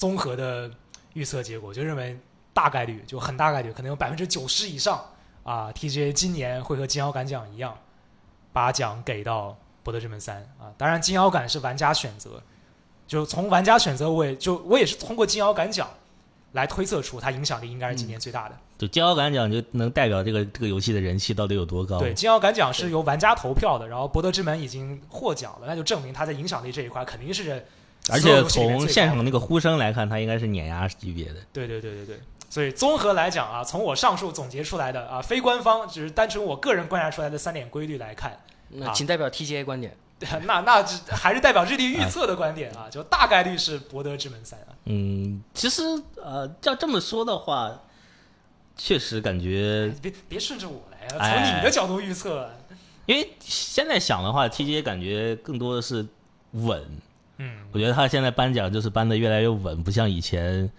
[0.00, 0.68] 综合的
[1.12, 2.18] 预测结果，就认为
[2.52, 5.04] 大概率就很大概率，可能有百分之九十以上
[5.44, 7.76] 啊，TGA 今年会和金摇杆奖一样，
[8.52, 9.56] 把奖给到。
[9.82, 12.40] 博德之门三啊，当然金摇杆是玩家选择，
[13.08, 15.88] 就从玩家选择，我也就我也是通过金摇杆奖
[16.52, 18.54] 来推测出它影响力应该是今年最大的。
[18.76, 21.98] 就金摇杆奖就能代表这个这个游戏的人气到底有多高。
[21.98, 27.66] 对，金摇杆奖是由玩家投票的，然后博德之门已经获奖了，那就证明它在影响力这一块肯定是。
[28.10, 31.36] 而且从现场那个呼声来看，它应该是碾压级别的。
[31.52, 38.38] 对对对对对，所以综合来讲啊，从我上述总结出来的啊，非官方只是单纯我个人观察出来的三点规律来看。
[38.72, 39.96] 那仅代表 TGA 观点，
[40.44, 44.68] 那那还是代表日历预测的观点啊，就大概率是博德之门三啊。
[44.84, 45.82] 嗯，其实
[46.22, 47.80] 呃，要这么说的话，
[48.76, 52.48] 确实感觉别别顺着我来啊，从你的角度预测。
[53.06, 56.06] 因为现在想的话，TGA 感觉更多的是
[56.52, 56.84] 稳。
[57.40, 60.70] 嗯，我觉得他现在颁奖就是颁的越来越稳，不像以前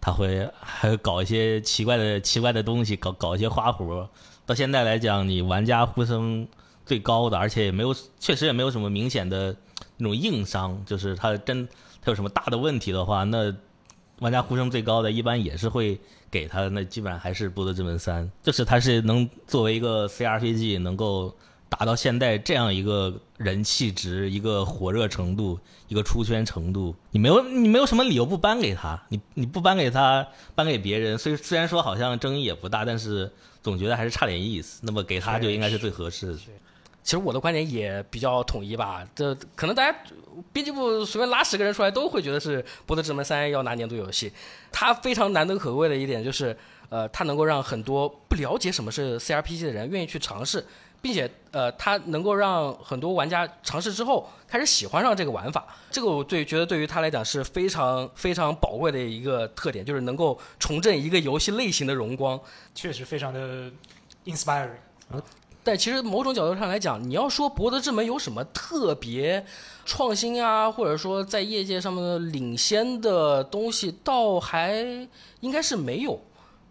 [0.00, 4.10] 他会还搞一些奇怪的奇怪的东西，搞搞一些花活。
[4.44, 6.46] 到现在来讲，你玩家呼声。
[6.88, 9.54] 最高的，而且也没有，确实也没有什么明显的
[9.98, 11.68] 那种硬伤，就是他真
[12.00, 13.54] 他有什么大的问题的话，那
[14.20, 16.00] 玩家呼声最高的一般也是会
[16.30, 21.36] 给他，那基本上还是《波德之门三》，就是他是能作为一个 CRPG 能够
[21.68, 33.30] 达到现在这样一个人气值、一个火热程度、一个出圈程度，你没有你没有什么理由不颁给他，你你不颁给他，颁给别人，虽虽然说好像争议也不大，但是
[33.62, 36.38] 总觉得还是差点意思，那么给他就应该是最合适的。
[37.04, 39.98] 其实我的观点也比较统一吧，这可能大家
[40.52, 44.30] 编辑部随便拉十个人出来都会觉得是《博德之门三》要拿年度游戏。
[44.70, 46.54] 它非常难得可贵的一点就是，
[46.90, 50.62] 呃，它能够让很多不了解什么是 CRPG 的人愿意去尝试，
[51.00, 55.66] 并且呃，它能够让很多玩家尝试之后开始喜欢上这个玩法。
[55.90, 62.38] 这个我对觉得对于他来讲是非常非常宝贵的一个特点，就是能够重振一个游戏类型的荣光，
[62.74, 63.70] 确实非常的
[64.24, 64.70] inspiring。
[65.64, 69.44] 但其实某种角度上来讲，你要说《博德之门》有什么特别
[69.84, 74.72] 创新啊，或者说在业界上面的领先的东西，倒还
[75.40, 76.18] 应该是没有。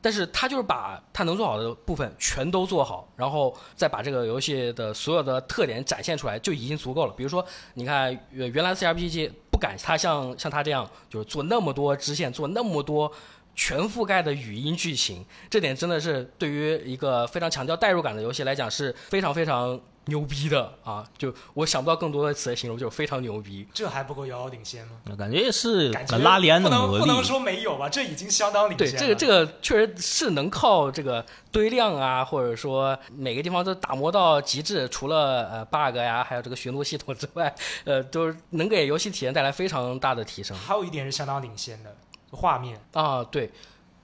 [0.02, 7.14] 但是他就是把他能做好的部分全都做好，然后再把这个游戏的所有的特点展现出来，就已经足够了。
[7.18, 13.12] 比如说，你看原来 CRPG 不敢他像像他这样，就是做那么多支线，做那么多。
[13.60, 21.06] 全覆盖的语音剧情，这点真的是对于一个非常强调代入感的游戏来讲是非常非常牛逼的啊！
[21.18, 23.68] 就我想不到更多的词来形容，就是非常牛逼。
[23.74, 24.94] 这还不够遥遥领先吗？
[25.18, 27.88] 感觉也是感觉拉连的不能，不能说没有吧？
[27.88, 28.92] 这已经相当领先了。
[28.94, 40.58] 对，这个这个确实是能靠这个堆量啊，或者说每个地方都打磨到极致，除了呃 bug 呀，还有这个巡逻系统之外，呃，都能给游戏体验带来非常大的提升。
[40.58, 41.96] 还有一点是相当领先的。
[42.30, 43.50] 画面啊，对，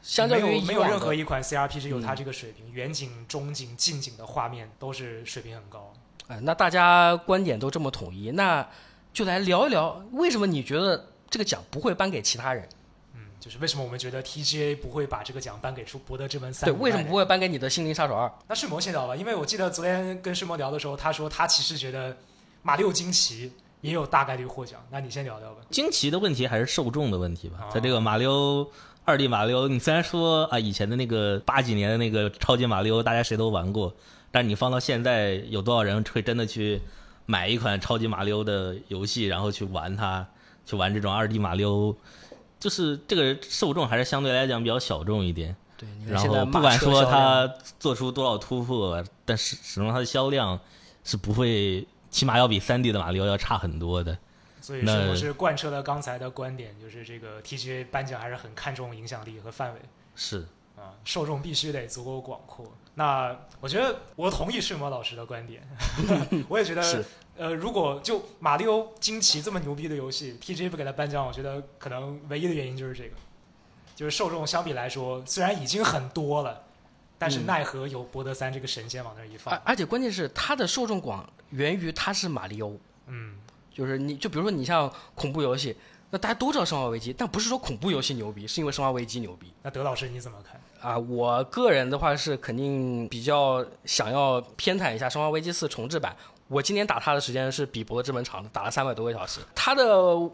[0.03, 5.93] 相较于没有任何一款 CRPG 有它这个水平，远景、中景、近景的画面都是水平很高。
[6.27, 8.67] 哎，那大家观点都这么统一，那
[9.13, 12.67] 就来聊一聊，为什么你觉得这个奖不会颁给其他人？
[13.13, 16.69] 嗯，就是为什么我们觉得 TGA 不会把这个奖颁给出《博德之门三》？
[16.73, 18.27] 对，为什么不会颁给你的《心灵杀手二》？
[18.47, 22.17] 那睡魔先聊吧，因为我记得昨天跟睡魔聊的时候，他说他其实觉得
[22.61, 23.51] 马六惊奇。
[23.83, 25.57] 也有大概率获奖，那你先聊聊吧。
[25.69, 27.67] 惊奇的问题还是受众的问题吧。
[27.69, 28.65] 在这个马里奥
[29.05, 33.93] 二 D 马里奥，你虽然说啊，以前的那个八几年的那个超级马里奥，大家谁都玩过，
[34.31, 36.81] 但你放到现在，有多少人会真的去
[37.25, 40.25] 买一款超级马里奥的游戏，然后去玩它，
[40.65, 41.95] 去玩这种二 D 马里奥？
[42.59, 45.55] 就是这个受众还是相对来讲比较小众一点。
[45.77, 50.59] 对，然后不管说它做出多少突破，但是始终它的销量
[51.03, 51.87] 是不会。
[52.13, 54.15] 起码要比三 D 的马里奥要差很多的，
[54.63, 59.79] 所以是我是贯彻了刚才的观点，就是这个 TGA 颁奖还是很看重影响力和范围。
[60.15, 60.47] 是
[60.77, 62.65] 啊，受众必须得足够广阔。
[62.95, 65.67] 那我觉得我同意世魔老师的观点，
[66.47, 67.03] 我也觉得，
[67.35, 73.15] 呃，如果就马里奥惊奇这么牛逼的游戏，TGA 不给他颁奖，我觉得可能唯一的原因就是这个，
[73.97, 76.63] 就是受众相比来说虽然已经很多了，
[77.17, 82.71] 但是嗯奈何有博德三这个神仙往那儿一放而，而且关键是他的受众广源于他是马里奥，
[83.07, 83.35] 嗯，
[83.73, 85.75] 就是你就比如说你像恐怖游戏，
[86.11, 89.51] 那大家都知道《生化危机》，但不是说恐怖游戏牛逼，是因为《生化危机》牛逼。
[89.63, 90.61] 那德老师你怎么看？
[90.79, 96.15] 啊，我个人的话是肯定比较想要偏袒一下《生化危机四》重置版。
[96.49, 99.39] 我今年打它的时间是比《博德之门》长的，打了三百多个小时。
[99.55, 99.83] 它的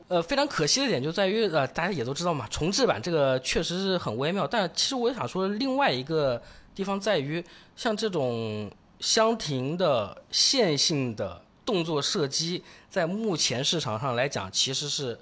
[0.09, 4.45] 呃非常可惜的点就在于呃大家也都知道嘛，重置版这个确实是很微妙。
[4.45, 6.41] 但其实我想说另外一个
[6.75, 7.41] 地方在于，
[7.75, 15.15] 像这种相庭的线性的动作射击，在目前市场上来讲其实是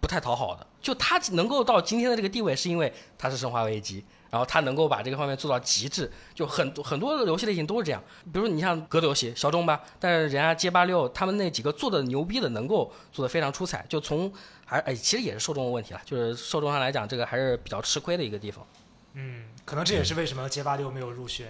[0.00, 0.64] 不太讨好的。
[0.80, 4.00] 就它能够到今天的这个地位，是因为它是《生化危机》。
[4.30, 8.02] 然后它能够把这个方面做到极致，就很多很多的游戏类型都是这样。
[8.24, 13.86] 比如说你像格斗游戏小众吧，但是人家街霸六他们那几个做的牛逼的，能够做的非常出彩。
[13.88, 14.30] 就从
[14.66, 18.66] 还哎，其实也是受众的问题了，就是受众上来讲，这个还是比较吃亏的一个地方。
[19.14, 21.46] 嗯，可能这也是为什么街霸六没有入选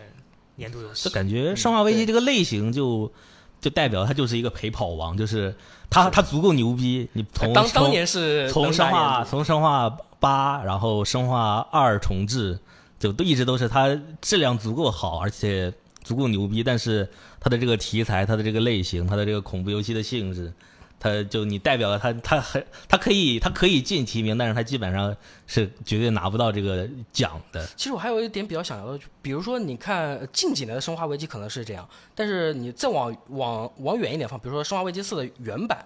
[0.54, 1.12] 年度游戏就。
[1.12, 3.12] 感觉《生化危机》这个类型就
[3.60, 5.54] 就代表他就是一个陪跑王，就是
[5.90, 7.08] 他他足够牛逼。
[7.12, 9.88] 你从当当年是从生化从生化
[10.20, 12.58] 八，然后生化二重置，
[12.98, 16.62] 就都一直都是他质量足够好，而且足够牛逼。
[16.62, 17.08] 但是
[17.40, 20.52] 他的这个题材、他的这个类型、他的这个恐怖游戏的性质，
[21.00, 25.14] 它就你代表了它，它很它可以它可以进提名，但是它基本上
[25.46, 27.66] 是绝对拿不到这个奖的。
[27.76, 35.84] 其实我还有一点比较想聊的，就比如说你看近几年的《生化危机》可能是这样，但是你再往往往远一点放，比如说《生化危机四》的原版。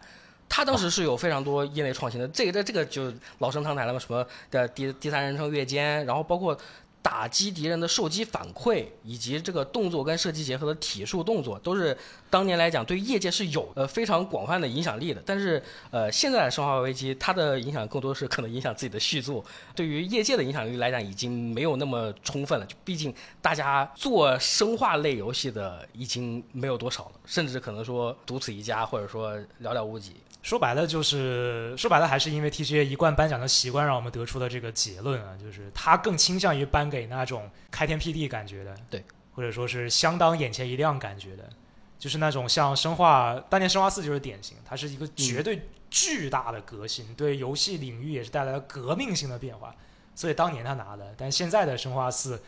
[0.54, 6.54] 它当时是有非常多业内创新的，这个这这个就老生常谈了嘛，什么的第第三人称越肩，然后包括
[7.02, 11.96] 打击敌人的受击反馈，以及这个动作跟射击结合的体术动作，都是
[12.30, 15.20] 当年来讲对业界是有呃非常广泛的影响力的。
[15.26, 15.60] 但是
[15.90, 22.64] 呃，现在的《生化危机》它的影响更多是可能影响自己的续作，对于业界的影响力来讲已经没有那么充分了。
[22.64, 30.12] 就毕竟大家做生化类游戏的已经没有多少了，甚至可能说独此一家，或者说寥寥无几。
[30.42, 41.48] 说白了就是，说白了还是因为 TGA 一贯颁奖的习惯，让我们得出的这个结论啊，就是他更倾向于颁给那种开天辟地感觉的，对，或者说是相当眼前一亮感觉的，
[41.96, 49.74] 就是那种像生化当年生化四就是典型，它是一个绝对巨大的革新，对游戏领域也是带来了革命性的变化，
[50.14, 52.42] 所以当年他拿的，但现在的生化四。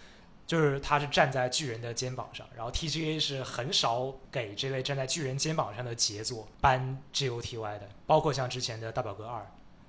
[0.46, 9.46] 就是他是站在巨人的肩膀上，然后 TGA 是很少给这类站在巨人肩膀上的杰作颁 GOTY 的，包括像之前的大表哥二。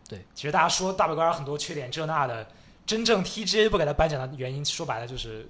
[0.07, 2.47] 对，其实大家说大表哥二很多缺点这那的，
[2.85, 5.49] 真正 TGA 不给他颁奖的原因，说白了就是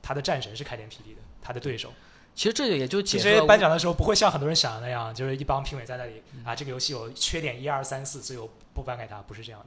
[0.00, 1.92] 他的战神是开天辟地的，他的对手。
[2.34, 9.66] 其实这个也就解释 TGA 颁奖的时候不会像很多人想的那样，就是一帮评委在那里啊，这个游戏有缺点一二三四，所以我不颁给他，不是这样的。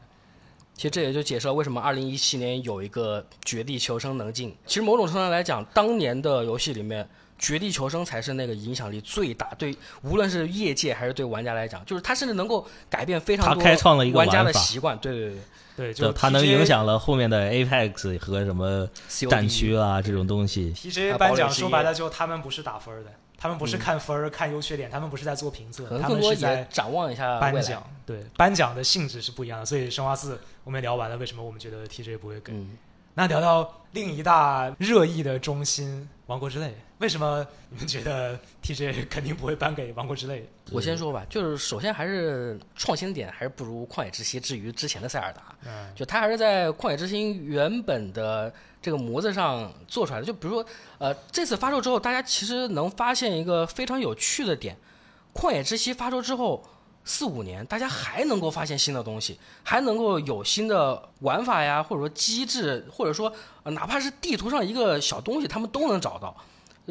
[0.80, 4.56] 其实这也就解释了为什么二零一七年有一个《绝地求生》能进。
[4.66, 7.04] 其实某种程度上来讲，当年的游戏里面，
[7.38, 14.98] 《绝地求生》才是那个影响力最大，对无论是业界还是对玩家来讲，就是它甚至能够改变非常它多开创了一个玩家的习惯。
[15.00, 15.38] 对对对
[15.76, 18.88] 对，就就它能影响了后面的 Apex 和什么
[19.30, 20.74] 战区啊这种东西。
[20.74, 27.40] TGA 啊颁奖说白了就他们不是打分的，他们不是嗯看分儿、看优缺点，他们不是在做评测他们是在展望一下。
[27.40, 27.82] 颁奖。
[28.06, 32.52] 对，颁奖的性质是不一样的，所以生化四我们也聊完了，为什么我们觉得 TGA 不会给？
[32.52, 32.78] 嗯，
[33.14, 40.42] 那聊聊另一大热议的中心《王国之泪》，为什么你们觉得 TGA 肯定不会颁给《王国之泪》？
[40.72, 45.56] 我先说吧，就是首先还是创新点还是不如《旷野之息》至于之前的塞尔达。
[45.66, 50.26] 嗯，就它还是在《旷野之心》原本的这个模子上做出来的。
[50.26, 50.66] 就比如说，
[50.98, 54.78] 呃，这次发售之后，大家其实能发现一个非常有趣的点，
[55.40, 56.64] 《旷野之息》发售之后
[57.04, 63.32] 四五年，大家还能够发现新的东西，还能够有新的玩法呀，或者说机制，或者说、
[63.64, 66.36] 呃、哪怕是地图上一个小东西，他们都能找到。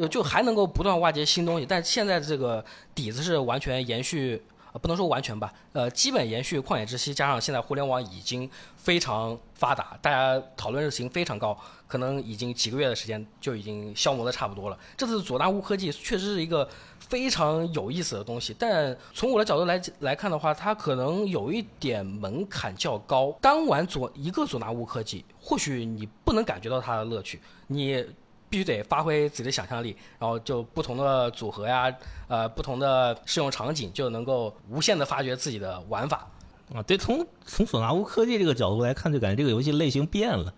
[0.09, 2.63] 就还能够不断挖掘新东西，但现在这个
[2.95, 14.77] 底子是完全延续，呃，不能说完全吧，呃，基本延续《旷野之息》，加上现在互联网已经非常发达，大家讨论热情非常高，可能已经几个月的时间就已经消磨的差不多了。
[14.95, 23.35] 这次佐纳乌科技确实是一个非常有意思的东西，但从我的角度来来看的话，它可能有一点门槛较高。
[23.41, 28.05] 单玩佐一个佐纳乌科技，或许你不能感觉到它的乐趣，你。
[28.49, 31.93] 必须得发挥自己的想象力，然后就不同的组合呀，
[32.27, 36.27] 呃，不同的适用场景，就能够无限的发掘自己的玩法。
[36.73, 40.53] 啊，对，从从索纳乌科技这个角度来看，就感觉这个游戏类型变了。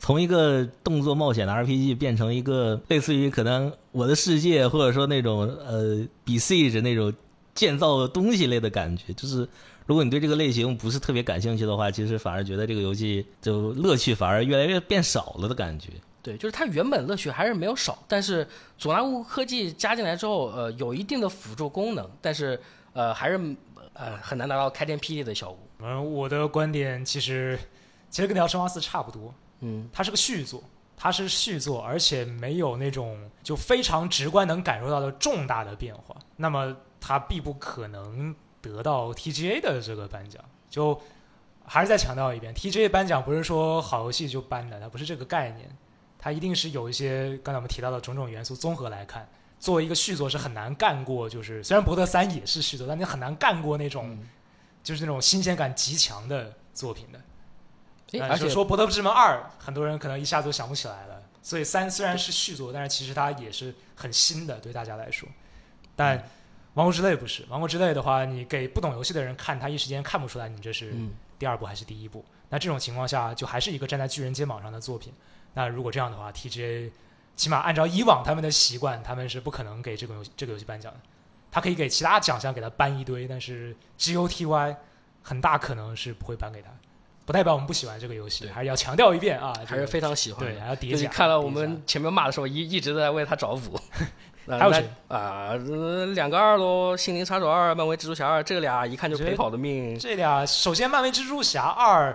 [0.00, 7.14] 从一个动作冒险的 RPG 变成一个类似于可能我的世界，或者说那种呃比 Siege 那种
[7.54, 9.48] 建造东西类的感觉，就是
[9.86, 15.90] 如果你对这个类型不是特别感兴趣的话，其实反而觉得这个游戏就乐趣反而越来越变少了的感觉。
[16.24, 22.58] 对，就是它原本乐趣还是没有少，但是佐纳乌科技加进来之后，呃，有一定的辅助功能，但是
[22.94, 23.38] 呃还是
[23.92, 25.58] 呃很难达到开天辟地的效果。
[25.80, 27.58] 嗯，我的观点其实
[28.08, 30.64] 其实跟《聊生化四》差不多，嗯，它是个续作，
[30.96, 40.42] 它是续作，而且没有那种就非常直观能感受到的重大的变化，那么它必不可能得到 TGA 的这个颁奖。
[40.70, 41.00] 就
[41.64, 45.68] 还是再强调一遍，TGA 颁奖不是说好游戏就颁的，它不是这个概念，
[46.24, 49.28] 它一定是有一些刚才我们提到的种种元素综合来看。
[49.60, 54.26] 作为一个续作是很难干过，就是虽然博德三也是续作，但你很难干过那种、嗯
[54.82, 57.20] 就是那种新鲜感极强的作品的。
[58.26, 61.22] 而且说《博德之门二》，很多人可能一下子都想不起来了。
[61.42, 65.28] 所以三虽然是续作，但是其实它也是很新的，对大家来说。
[65.94, 66.18] 但
[66.72, 72.24] 《王国之泪》不是，《王国之泪》的话，你给不懂游戏的人看，他一时间看不出来你这是嗯，第二部还是第一部。
[72.48, 75.12] 那这种情况下，就还是一个站在巨人肩膀上的作品。
[75.54, 76.90] 那如果这样的话，TGA
[77.34, 80.98] 起码按照以往他们的习惯，他们是不可能给这个游戏这个游戏颁奖的。
[81.50, 84.76] 他可以给其他奖项给他颁一堆，但是 GOTY
[85.22, 86.68] 很大可能是不会颁给他。
[87.24, 90.52] 不代表我们不喜欢这个游戏，对还是要强调一遍啊，还是非常喜欢的。
[90.52, 91.08] 对，还要叠加。
[91.08, 93.80] 看了我们前面骂的时候，一一直在为他找补。
[94.46, 99.98] 还有谁啊、呃两个二喽，《心灵杀手二》、《漫威蜘蛛侠二》，这俩一看就陪跑的命。
[99.98, 102.14] 这俩，首先漫威蜘蛛侠二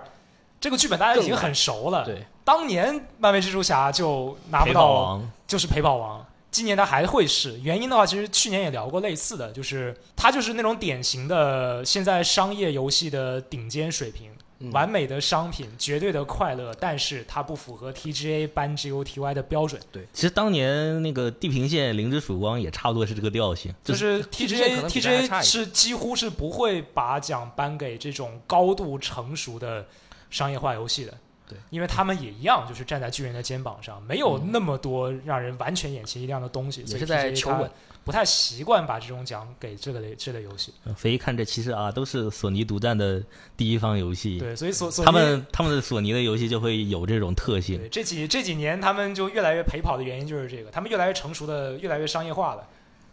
[0.60, 6.26] 这个剧本大家已经很熟了，对，当年漫威蜘蛛侠就拿不到，王就是陪跑王。
[6.50, 29.86] 今年他还会是原因的话，其实去年也聊过类似的，就是他就是那种典型的现在商业游戏的顶尖水平，嗯完美的商品，绝对的快乐，但是它不符合 TGA 颁 GOTY 的标准，对其实当年那个《地平线：零之曙光》也差不多是这个调性，就是 TGA 可 TGA 能比它还差 TGA 一是几乎是不会把奖颁给这种高度成熟的
[30.30, 31.12] 商业化游戏的。
[31.48, 37.68] 对，因为他们也一样，就是站在巨人的肩膀上，没有那么多让人完全眼前一亮的东西，所以也是在求稳。
[38.02, 40.72] 不太习惯把这种奖给这个类这类游戏。
[40.84, 43.22] 嗯所以一看这其实啊都是索尼独占的
[43.56, 47.78] 第一方游戏，对，所以索索尼他们他们的索尼的游戏就会有这种特性。
[47.78, 52.66] 对这几这几年他们就越来越陪跑的原因就是这个，他们越来越成熟的，越来越商业化了。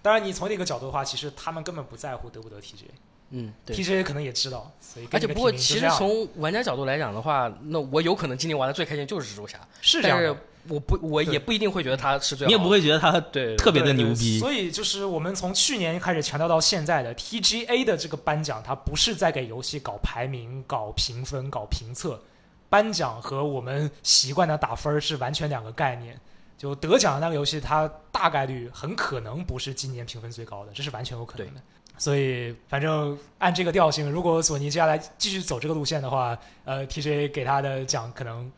[0.04, 2.86] 当然，你从另一个角度的话，其实他们根本不在乎得不得 TGA，TGA
[3.32, 4.04] 嗯，对。
[4.04, 10.36] 可能也知道，所以而且不过，其实从玩家角度来讲的话，那我有可能今年玩的最开心就是蜘蛛侠，是是这样的。
[10.70, 12.50] 我不，我也不一定会觉得他是最好。
[12.50, 22.22] 你也不会觉得他对特别的牛逼，所以就是我们从去年开始强调到现在的 TGA 的这个颁奖，它不是在给游戏搞排名、搞评分、搞评测，
[22.68, 26.20] 颁奖和我们习惯的打分是完全两个概念。
[26.58, 31.62] 就得奖的那个游戏，它大概率很可能不是今年评分最高的，这是完全有可能的。
[31.98, 38.52] 所以，反正按这个调性，如果索尼接下来继续走这个路线的话，呃，TGA 给他的奖可能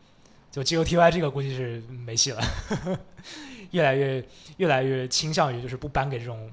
[0.50, 2.42] 就 GOTY 这个估计是没戏了，
[3.70, 4.24] 越来越
[4.58, 6.50] 越来越倾向于就是不颁给这种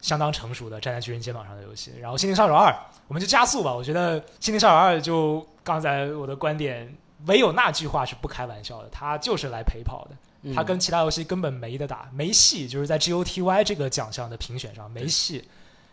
[0.00, 1.92] 相当成熟的站在巨人肩膀上的游戏。
[2.00, 2.70] 然后《心灵杀手二》，
[3.08, 3.74] 我们就加速吧。
[3.74, 6.94] 我觉得《心灵杀手二》就刚才我的观点，
[7.26, 10.16] 唯有那句话是不开玩笑的，它就是来陪跑的。
[10.42, 15.42] 嗯它跟其他游戏根本没得打，没戏，就是在 GOTY 这个奖项的评选上没戏，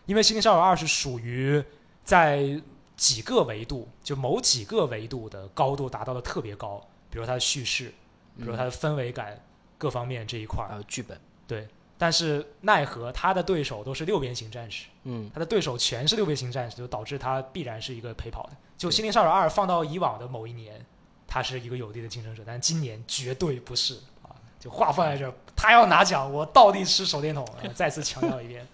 [0.06, 1.62] 因为《心灵杀手二》是属于
[2.02, 2.60] 在
[2.96, 7.92] 几个维度，就某几个维度的高度达到的特别高，比如它的叙事，
[8.36, 9.40] 比如它的氛围感
[9.78, 10.68] 各方面这一块儿。
[10.70, 11.66] 呃剧本，对，
[11.98, 18.50] 但是奈何他的对手都是六边形战士，嗯，他的对手全是六边形战士，就导致他必然是一个陪跑的。
[18.76, 20.84] 就《对心灵杀手二》放到以往的某一年，
[21.26, 24.30] 他是一个有力的竞争者，但今年绝对不是啊！
[24.60, 27.44] 就话放在这儿，他要拿奖，我倒地吃手电筒。
[27.62, 28.66] 呃再次强调一遍，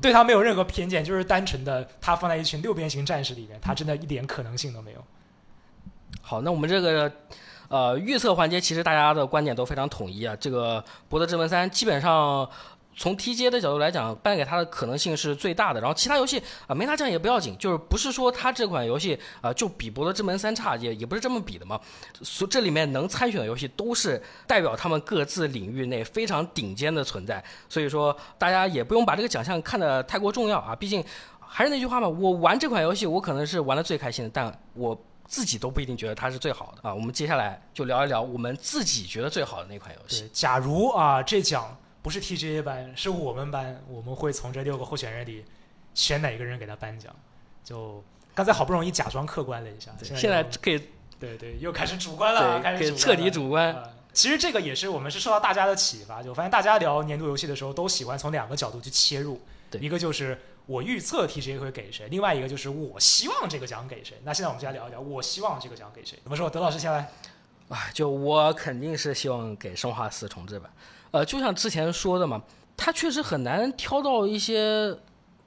[0.00, 5.04] 对他没有任何偏见，就是单纯的他放在一群六边形战士里面，他真的一点可能性都没有。
[6.22, 7.12] 好，那我们这个
[7.68, 10.34] 呃预测环节，其实大家的观点都非常统一啊。
[10.40, 12.48] 这个《博德之门三》基本上
[13.00, 15.80] 从 TGA 的角度来讲，颁给他的可能性是最大的。
[15.80, 21.80] 然后其他游戏啊、没拿奖也不要紧，就是不是说它这款游戏啊、就比《博德之门三》差，也也不是这么比的嘛。
[22.20, 30.76] 所这里面能参选的游戏都是代表他们各自领域内非常顶尖的存在，所以说大家也不用把这个奖项看得太过重要啊。
[30.76, 31.02] 毕竟
[31.38, 34.94] 还是那句话嘛，我玩这款游戏，我可能是玩的最开心的，但我
[35.26, 36.94] 自己都不一定觉得它是最好的啊。
[36.94, 40.28] 我们接下来就聊一聊我们自己觉得最好的那款游戏。
[40.34, 45.44] 假如啊这奖不是 TGA 颁，是我们班，我们会从这六个候选人里
[45.94, 47.14] 选哪个人给他颁奖。
[47.62, 48.02] 就
[48.34, 50.80] 刚才好不容易假装客观了一下，现在现在可以
[51.18, 53.74] 对对，又开始主观了，对，开始彻底主主观。
[53.74, 59.40] 啊其实这个也是我们是受到大家的启发，就发现大家聊年度游戏的时候都喜欢从两个角度去切入，
[59.78, 60.36] 一个就是
[60.66, 64.20] 我预测 TGA 会给谁，另外一个就是我希望这个奖给谁。
[64.24, 66.18] 那现在我们就来聊一聊我希望这个奖给谁。
[66.24, 66.50] 怎么说？
[66.50, 67.08] 德老师先来。
[67.68, 70.68] 啊，就我肯定是希望给《生化四》重置版。
[71.12, 72.42] 呃，就像之前说的嘛，
[72.76, 74.96] 它确实很难挑到一些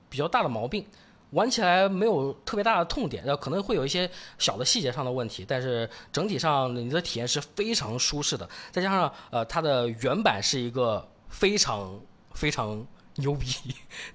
[0.10, 0.86] 比较大的毛病，
[1.32, 8.48] 玩起来没有特别大的痛点，呃，可能会有一些小的细节上的问题，但是整体上你的体验是非常舒适的。
[8.72, 12.00] 再加上呃，它的原版是一个非常
[12.34, 12.86] 非常
[13.16, 13.48] 牛逼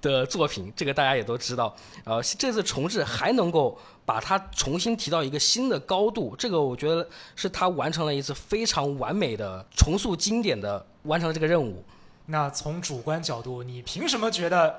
[0.01, 1.75] 的作品，这个大家也都知道。
[2.05, 11.85] 呃，这次重置还能够把它重新提到一个新的高度，这个我觉得是他完成了一次非常完美的重塑经典的完成了这个任务。
[12.27, 14.79] 那从主观角度，你凭什么觉得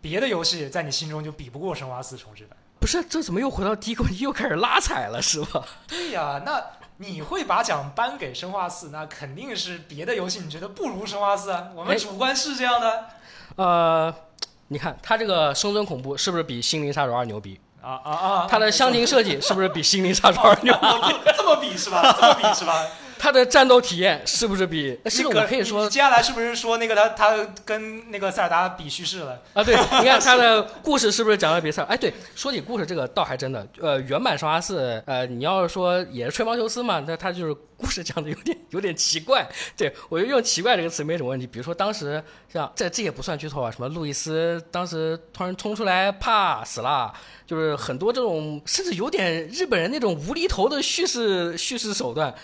[0.00, 2.58] 别的游戏在你心中就比不过《生化四》重置版？
[2.78, 5.66] 不是，这怎么又回到第一个问题，又开始拉踩了，是吧？
[5.86, 6.62] 对呀，那
[6.98, 11.68] 你会把奖颁给《生化四》，那肯定是别的游戏你觉得不如《生化四》啊。
[11.74, 13.04] 我们哎主观是这样的
[13.56, 14.14] 呃，
[14.68, 17.60] 你看它这个生存恐怖是不是比《心灵杀手二》牛逼？
[17.82, 18.46] 啊啊啊！
[18.48, 21.14] 它的箱庭设计是不是比《心灵杀手二》牛逼？
[21.36, 22.16] 这么比是吧？
[22.18, 22.86] 这么比是吧？
[23.24, 24.88] 它的战斗体验是不是比？
[25.06, 29.40] 甚至这个我可以说接下来是不是说那个他他跟那个塞尔达比叙事了？
[29.54, 31.82] 啊，对，你看他的故事是不是讲的比赛？
[31.84, 39.48] 哎，对，说起故事这个倒还真的，呃，原版《生化四》，呃，你要是说也是吹毛求疵嘛，那他就是故事讲的有点有点奇怪。
[39.74, 41.46] 对我觉得用奇怪这个词没什么问题。
[41.46, 42.22] 比如说当时
[42.52, 47.10] 像这这也不算剧透啊，什么路易斯当时突然冲出来，啪死了，
[47.46, 52.34] 就是很多这种甚至有点日本人那种无厘头的叙事叙事手段。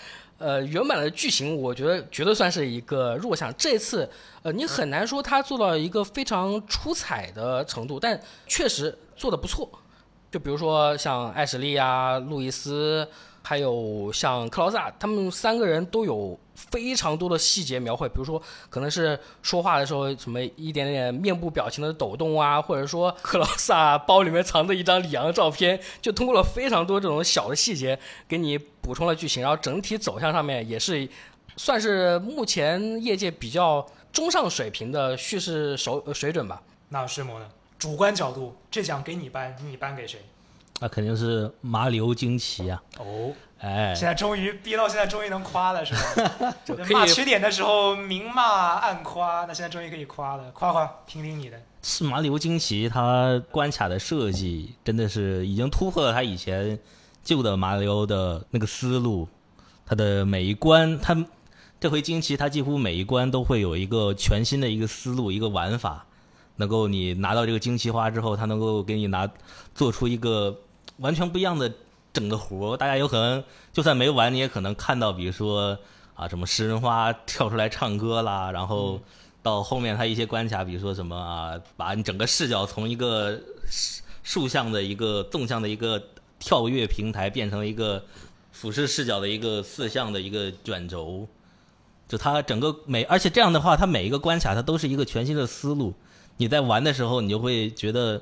[0.41, 3.53] 呃，原版的剧情我觉得绝对算是一个弱项。
[3.55, 4.09] 这次
[4.41, 9.69] 呃，你很难说他做到一个非常出彩的程度，但确实做的不错。
[10.31, 13.07] 就比如说像艾什莉啊、路易斯，
[13.43, 16.39] 还有像克劳萨，他们三个人都有
[16.69, 18.07] 非常多的细节描绘。
[18.09, 27.97] 比如说，可能是说话的时候什么一点点面部表情的抖动啊，或者说克劳萨包里面藏着一张李昂的照片，就通过了非常多这种小的细节
[28.27, 31.07] 给你补充了剧情，然后整体走向上面也是
[31.57, 36.61] 算是目前业界比较中上水平的叙事手呃水准吧。
[36.89, 37.47] 那水魔呢？
[37.79, 40.19] 主观角度，这奖给你颁，你颁给谁？
[40.79, 42.83] 那肯定是麻里欧惊奇啊！
[42.99, 43.31] 哦，
[43.61, 46.55] 哎，现在终于憋到现在，终于能夸了是吧？
[46.91, 51.61] 骂缺点的时候明骂暗夸，那现在终于可以夸了，夸夸，听听你的。
[51.83, 56.77] 是马里欧惊奇，它关卡的设计真的是已经突破了它以前
[57.23, 59.27] 旧的马里欧的那个思路。
[59.85, 61.25] 它的每一关，它
[61.79, 66.05] 这回惊奇，它几乎每一关都会有一个全新的一个思路，一个玩法，
[66.55, 69.29] 能够你拿到这个惊奇花之后，它能够给你拿
[69.75, 70.55] 做出一个
[70.97, 71.69] 完全不一样的
[72.13, 72.75] 整个活。
[72.77, 73.43] 大家有可能
[73.73, 75.77] 就算没玩，你也可能看到，比如说
[76.15, 78.99] 啊，什么食人花跳出来唱歌啦，然后。
[79.43, 85.99] 到后面它一些关卡，比如说什么啊，把你整个视角从一个竖竖向的一个纵向的一个
[86.37, 88.03] 跳跃平台，变成了一个
[88.51, 91.27] 俯视视角的一个四向的一个卷轴。
[92.07, 95.91] 就它整个每，而且这样的话，它每一个关卡它都是一个全新的思路。
[96.37, 98.21] 你在玩的时候，你就会觉得，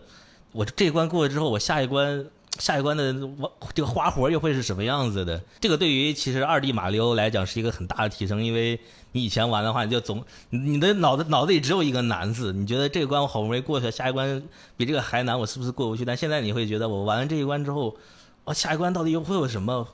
[0.54, 2.26] 我这关过了之后，我下一关
[2.60, 5.42] 下一关的我这个花活又会是什么样子的？
[5.60, 8.80] 这个对于其实二 D 马里奥来讲是一个很大的提升，因为
[9.14, 14.44] 你以前玩的话，你就总你的脑子脑子里只有一个难字，你觉得这个关我好不容易过去了，下一关
[14.78, 16.06] 比这个还难，我是不是过不去？
[16.06, 17.96] 但现在你会觉得，我玩完这一关之后，
[18.44, 19.88] 哦，下一关到底又会有什么？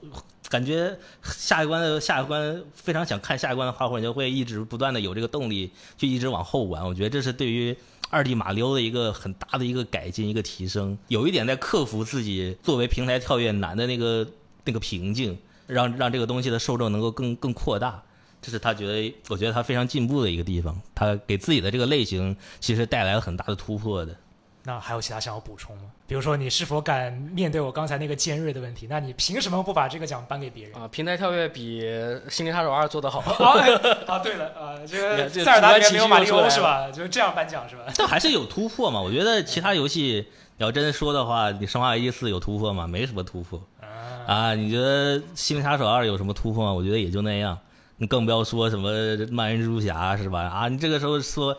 [0.48, 6.86] 感觉下一关的下一关非常想看下一关的花活，你就会一直不断的有这个动力，去一直往后玩。
[6.86, 7.76] 我觉得这是对于
[8.16, 10.98] 二 D 马里奥的一个很大的一个改进，一个提升。
[11.10, 14.26] 有一点在克服自己作为平台跳跃难的那个
[14.64, 15.38] 那个瓶颈，
[15.68, 18.02] 让让这个东西的受众能够更更扩大。
[18.42, 20.82] 这是他觉得，我觉得他非常进步的一个地方。
[20.94, 24.16] 他给自己的这个类型其实带来了很大的突破的。
[24.64, 25.92] 那还有其他想要补充吗？
[26.08, 28.86] 比如说，你是否敢面对我刚才那个尖锐的问题？
[28.90, 30.80] 那你凭什么不把这个奖颁给别人？
[30.80, 31.82] 啊，平台跳跃比
[32.30, 33.20] 《心灵杀手二》做得好。
[33.20, 33.74] 啊， 哎
[34.06, 36.96] 啊，对了， 啊，这塞尔达里面没有马里主观情绪又出来了欧是吧？
[36.96, 37.84] 就是这样颁奖是吧？
[37.98, 39.02] 但还是有突破嘛？
[39.02, 40.28] 我觉得其他游戏
[40.58, 42.86] 你要真说的话，你《生化危机四》有突破吗？
[42.86, 43.88] 没什么突破啊，
[44.28, 44.56] 啊。
[44.56, 46.72] 你觉得《心灵杀手二》有什么突破吗？
[46.72, 47.58] 我觉得也就那样。
[47.98, 48.92] 你更不要说什么
[49.32, 50.42] 漫人蜘蛛侠是吧？
[50.42, 51.58] 啊，你这个时候说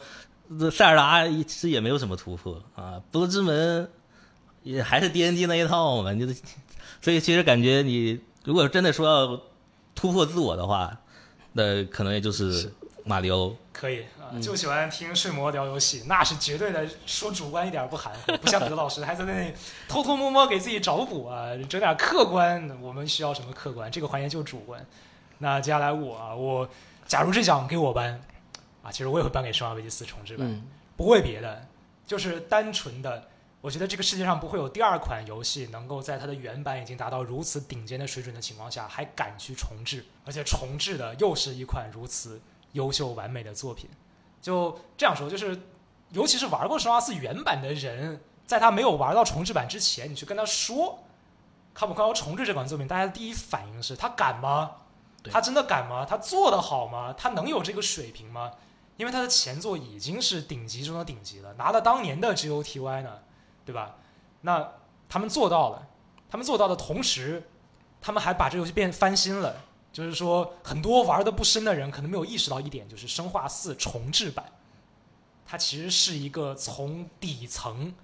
[0.59, 3.01] 这塞尔达其实也没有什么突破啊。
[3.11, 3.89] 不罗之门
[4.67, 6.41] 也还是 D N D 那一套嘛，你就
[7.01, 9.41] 所以其实感觉你如果真的说要
[9.95, 10.99] 突破自我的话，
[11.53, 12.73] 那可能也就是
[13.05, 13.55] 马里奥。
[13.73, 14.07] 可以
[14.41, 19.53] 就喜欢听睡魔聊游戏，那是绝对的，说主观一点不含糊，不像德老师还在那里
[19.87, 22.69] 偷偷摸摸给自己找补啊，整点客观。
[22.81, 23.91] 我们需要什么客观？
[23.91, 24.85] 这个环节就主观。
[25.39, 26.67] 那接下来我啊，我
[27.07, 28.19] 假如这奖给我颁
[28.83, 30.63] 啊，其实我也会颁给《生化危机四重置版》嗯，
[30.97, 31.67] 不为别的，
[32.07, 33.29] 就是单纯的，
[33.67, 42.41] 我觉得这个世界上不会有第二款游戏能够在它的原版已经达到如此顶尖的水准的情况下，还敢去重置，而且重置的又是一款如此
[42.75, 43.91] 优秀完美的作品。
[44.41, 45.61] 就这样说，就是
[46.11, 51.01] 尤其是玩过《生化四》原版的人，在他没有玩到重置版之前，你去跟他说
[51.75, 54.77] 看不看要重置这款作品，大家的第一反应是他敢吗？
[55.25, 56.07] 他真的敢吗？
[56.09, 57.13] 他做得好吗？
[57.19, 58.53] 他能有这个水平吗？
[58.97, 63.19] 因为他的前作已经是顶级中的顶级了，拿了当年的 GOTY 呢，
[63.67, 63.97] 对吧？
[64.41, 64.73] 那
[65.07, 65.87] 他们做到了，
[66.31, 67.47] 他们做到的同时，
[68.01, 69.57] 他们还把这游戏变翻新了。
[69.93, 74.45] 就是说，很多玩的不深的人可能没有意识到一点，就是《生化四》重置版，
[75.47, 77.95] 它其实是一个从底层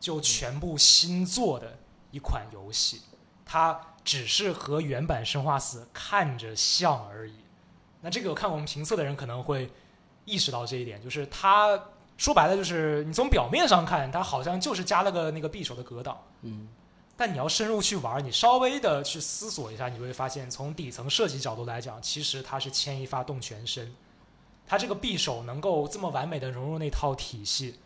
[0.00, 1.78] 就全部新做的
[2.10, 3.02] 一款游戏，
[3.44, 7.34] 它只是和原版《生化四》看着像而已。
[8.00, 9.70] 那这个看我们评测的人可能会
[10.24, 11.78] 意识到这一点，就是它
[12.22, 16.68] 说白了就是你从表面上看，它好像就是加了个那个匕首的格挡，嗯，
[17.16, 23.92] 但你要深入去玩，你稍微的去思索一下，你会发现，从底层设计角度来讲，其实它是牵一发动全身。
[24.64, 27.80] 它这个匕首能够这么完美的融入那套体系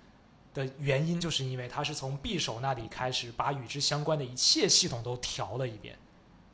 [0.53, 5.97] 的原因，就是因为它是从匕首那里开始，把与之相关的一切系统都调了一遍，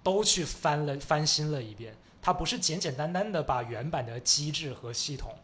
[0.04, 1.96] 都去翻了翻新了一遍。
[2.22, 5.34] 它不是简简单单的把原版的机制和系统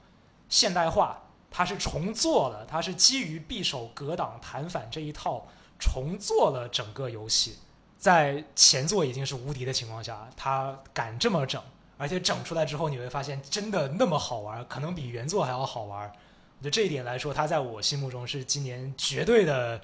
[0.49, 1.21] 现代化，
[1.51, 5.47] 它是重做了，它是基于匕首格挡弹反这一套
[5.79, 7.59] 重做了整个游戏。
[7.97, 11.61] 在前作已经是无敌的情况下，他敢这么整，
[11.97, 16.07] 而且整出来之后，你会发现真的那么好玩，可能比原作还要好玩。
[16.07, 19.81] 我觉得这一点来说，他在我心目中是今年绝对的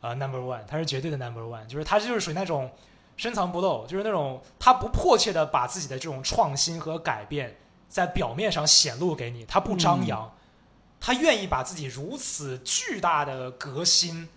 [0.00, 2.70] 呃 number one，他是绝对的 number one，就是他就是属于那种
[3.18, 10.32] 深藏不露，就是那种他不迫切的把自己的这种创新和改变在表面上显露给你，他不张扬，
[11.00, 14.28] 他愿意把自己如此巨大的革新。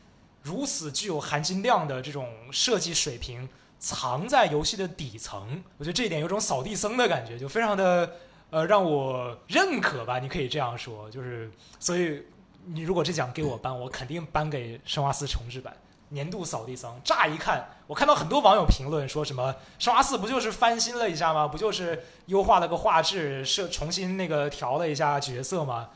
[0.41, 3.47] 如此具有含金量的这种设计水平
[3.80, 8.11] 藏在游戏的底层，我觉得这一点有种扫地僧的感觉，就非常的
[8.49, 11.49] 呃让我认可吧，你可以这样说，就是
[11.80, 12.22] 所以
[12.66, 15.74] 你如果这奖给我颁，我肯定颁给《生化四重置版》
[16.09, 16.93] 年度扫地僧。
[17.05, 21.47] 乍一看，我看到很多网友评论说什么《生化四》不就是翻新了一下吗？
[21.47, 25.88] 不就是优化了个画质，设重新那个调了一下角色吗？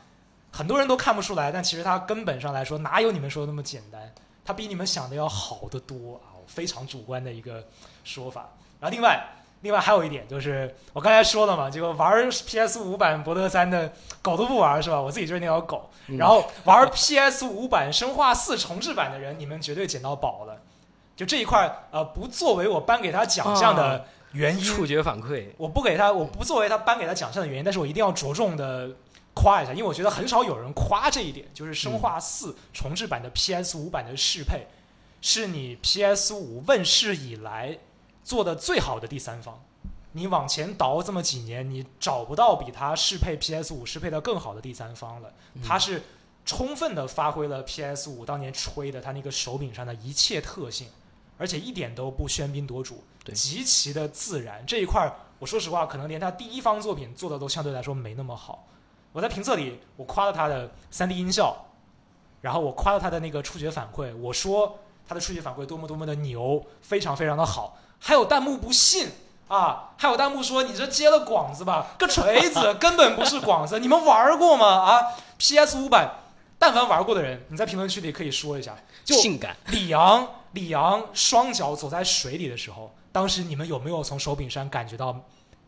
[0.58, 4.12] 很多人都看不出来，但其实它根本上来说哪有你们说的那么简单？
[4.44, 6.34] 它比你们想的要好得多啊！
[6.48, 7.64] 非常主观的一个
[8.02, 8.48] 说法。
[8.80, 9.24] 然后另外，
[9.60, 15.00] 另外还有一点就是，我刚才说了嘛， 这个玩 PS 五版博德三的狗都不玩是吧？
[15.00, 15.88] 我自己就是那条狗。
[16.08, 20.60] 嗯然后玩 PS 五版生化四重置版的人，你们绝对捡到宝了。
[21.14, 28.90] 就这一块儿，呃，不作为我颁给他奖项的原因，触觉反馈，我不给他，我不作为他颁给他奖项的原因，但是我一定要着重的
[29.40, 34.66] 夸一下，因为我觉得很少有人夸这一点，就是《生化四》重置版的 PS 五版的适配，
[35.20, 37.78] 是你 PS 五问世以来
[38.24, 39.62] 做的最好的第三方。
[40.12, 45.32] 你往前倒这么几年，你找不到比它适配 PS 五适配的更好的第三方了。
[45.62, 46.02] 它是
[46.44, 50.88] 充分的发挥了 PS 五当年吹的它那个手柄上的一切特性，
[51.36, 54.64] 而且一点都不喧宾夺主，极其的自然。
[54.66, 58.66] 这一块儿，我说实话，可能连它第一方作品做的都相对来说没那么好。
[59.18, 61.56] 我在评测里，我夸了他的 3D 音效，
[62.40, 67.76] 然后我夸了他的那个触觉反馈，我说他的触觉反馈多么多么的牛，非常非常的好。
[67.98, 69.08] 还有弹幕不信
[69.48, 74.66] 啊，还有弹幕说你这接了广子吧，个锤子，根本不是广子，你们玩过吗？
[74.68, 75.02] 啊
[75.36, 76.12] ，PS 五版，
[76.56, 85.18] 但凡玩过的人，你在评论区里可以说一下，就性感，李阳，李阳双脚走在水里的时候，当时你们有没有从手柄上感觉到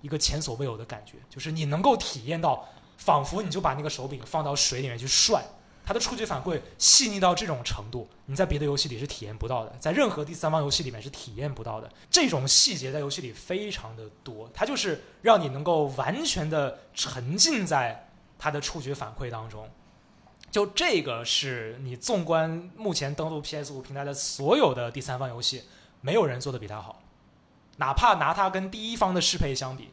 [0.03, 1.15] 一个前所未有的感觉？
[1.29, 2.65] 就是你能够体验到，
[3.01, 5.43] 仿佛你就把那个手柄放到水里面去涮，
[5.87, 11.91] 它的触觉反馈细腻到这种程度，你在别的游戏里是体验不到的，在任何第三方游戏里面是体验不到的。
[12.11, 19.67] 这种细节在游戏里非常的多，它就是让你能够完全的沉浸在它的触觉反馈当中。
[20.51, 25.63] 就这个是你纵观目前登陆 PS 五平台的所有的第三方游戏，
[26.03, 27.01] 没有人做的比它好，
[27.79, 29.89] 哪怕拿它跟第一方的适配相比，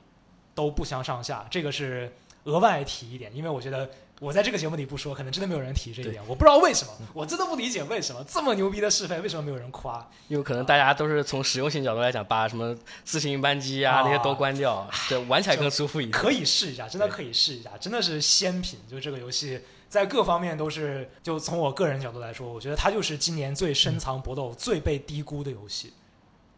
[0.54, 1.48] 都不相上下。
[1.50, 2.14] 这个是
[2.48, 3.90] 额外提一点，因为我觉得
[4.20, 6.22] 我在这个节目里不说，可能真的没有人提这一点。
[6.28, 10.10] 我不知道为什么，我真的不理解为什么这么牛逼的试飞，为什么没有人夸？
[10.28, 16.12] 因为可能大家都是从实用性角度来讲，把什么自适应扳机啊啊那些都关掉， 对，玩起来更舒服一点。
[16.12, 18.80] 可以试一下，真的可以试一下，真的是仙品。
[18.90, 25.94] 就这个游戏在各方面都是，就从我个人角度来说，我觉得它就是今年最深藏搏斗、最被低估的游戏。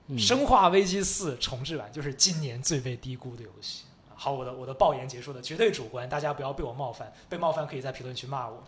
[0.07, 3.83] 嗯生化危机四重置版就是今年最被低估的游戏。
[4.21, 8.61] 好，我的我的爆言结束的绝对主观，大家不要被我冒犯，被冒犯可以在评论区骂我。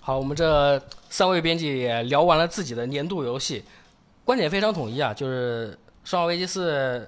[0.00, 3.62] 好，我们这三位编辑也聊完了自己的年度游戏，
[4.24, 5.78] 观点非常统一啊，就是
[6.10, 6.98] 《生化危机四》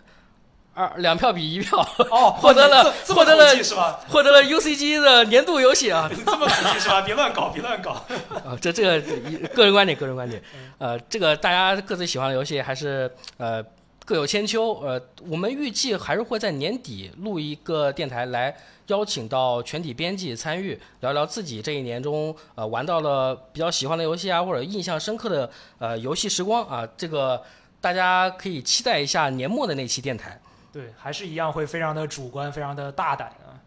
[0.72, 1.76] 二两票比一票，
[2.12, 3.98] 哦， 获得了获得了是吧？
[4.08, 6.08] 获得了 UCG 的年度游戏啊！
[6.14, 7.00] 你这么统计是吧？
[7.02, 7.90] 别乱搞，别乱搞。
[8.44, 10.40] 啊，这这个个人观点，个人观点，
[10.78, 13.60] 呃，这个大家各自喜欢的游戏还是呃
[14.08, 14.72] 各有千秋。
[14.80, 14.98] 呃，
[15.28, 18.56] 我们预计还是会在年底录一个电台来
[18.86, 27.44] 邀请到全体编辑参与，聊聊自己这一年中呃玩到了比较喜欢的游戏啊，或者印象深刻的呃游戏时光啊，这个
[27.82, 30.40] 大家可以期待一下年末的那期电台。
[30.72, 33.60] 对，还是一样会非常的主观，非常的大胆啊。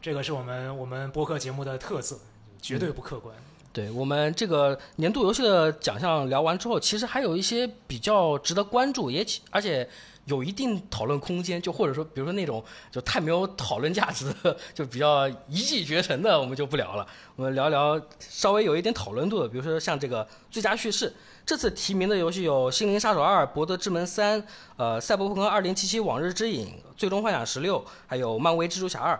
[0.00, 2.18] 这个是我们我们播客节目的特色，
[2.62, 3.36] 绝对不客观。
[3.76, 9.86] 对我们这个年度游戏的奖项聊完之后，其实还有一些比较值得关注，也起而且
[10.24, 14.34] 有一定讨论空间，就或者说，比如说那种就太没有讨论价值，
[14.72, 17.06] 就比较一骑绝尘的，我们就不聊了。
[17.36, 21.12] 我们聊聊稍微有一点讨论度的，比如说像这个最佳叙事。
[21.44, 24.42] 这次提名的游戏有《心灵杀手二》《博德之门三》、
[24.78, 26.66] 呃《赛博朋克2077：往日之影》、
[26.96, 29.14] 《最终幻想十六》，还有《漫威蜘蛛侠二》。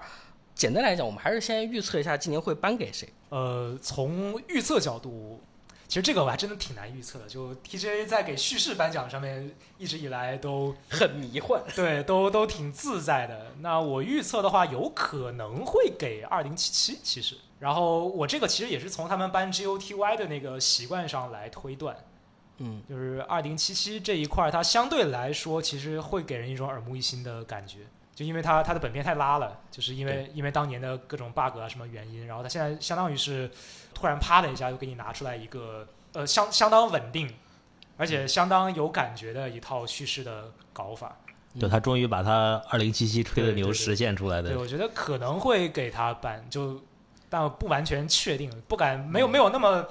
[0.56, 3.06] 简单来讲，我们还是先预测一下今年会颁给谁。
[3.28, 5.38] 呃，从预测角度，
[5.86, 7.26] 其实这个我还真的挺难预测的。
[7.26, 11.62] 就 TGA 在给叙事颁奖上面一直以来都 很迷幻。
[11.74, 13.52] 对都都挺自在的。
[13.60, 17.36] 那我预测的话，有可能会给二零七七，其实。
[17.60, 21.94] 然后我这个其实也是从他们颁 GOTY 的那个习惯上来推断。
[22.58, 27.80] 嗯，就是二零七七这一块，它相对来说其实会给人一种耳目一新的感觉，
[28.16, 33.50] 就因为它它的本片太拉了，就是因为因为当年的各种 bug 啊什么原因，然后它现在相当于是
[33.92, 37.30] 突然啪的一下就给你拿出来一个呃相相当稳定，
[37.98, 41.14] 而且相当有感觉的一套叙事的搞法。
[41.60, 44.48] 就他终于把他二零七七吹的牛实现出来的。
[44.48, 46.82] 对，的，我觉得可能会给他颁，就
[47.28, 49.86] 但不完全确定，不敢没有没有那么。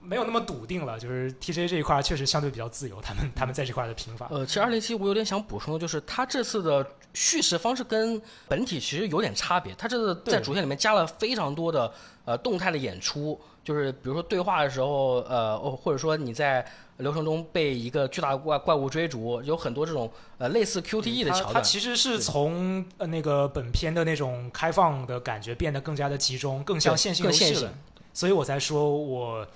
[0.00, 4.28] 没有那么笃定了，就是 TJ 这一块儿确实相对比较自由，他们他们在这块儿的评法。
[4.30, 9.74] 呃，其实二零七我有点想补充的就是，他这次的叙事方式跟本体其实有点差别。
[9.74, 11.92] 他这次在主线里面加了非常多的
[12.24, 16.64] 呃动态的演出，就是比如说对话的时候，呃，哦或者说你在
[16.98, 21.64] 流程中被一个巨大的怪怪物追逐，有很多这种呃类似 QTE 的它它桥段。
[21.64, 27.72] 其实是从呃那个本片的那种开放的感觉变得更加的集中，更像对线性游戏了。
[28.12, 29.46] 所以我才说我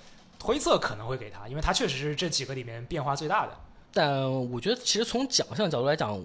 [0.43, 3.53] 推测可能会给他，因为他确实是这几个里面变化最大的。
[3.93, 6.21] 但我觉得其实从奖项角度来讲，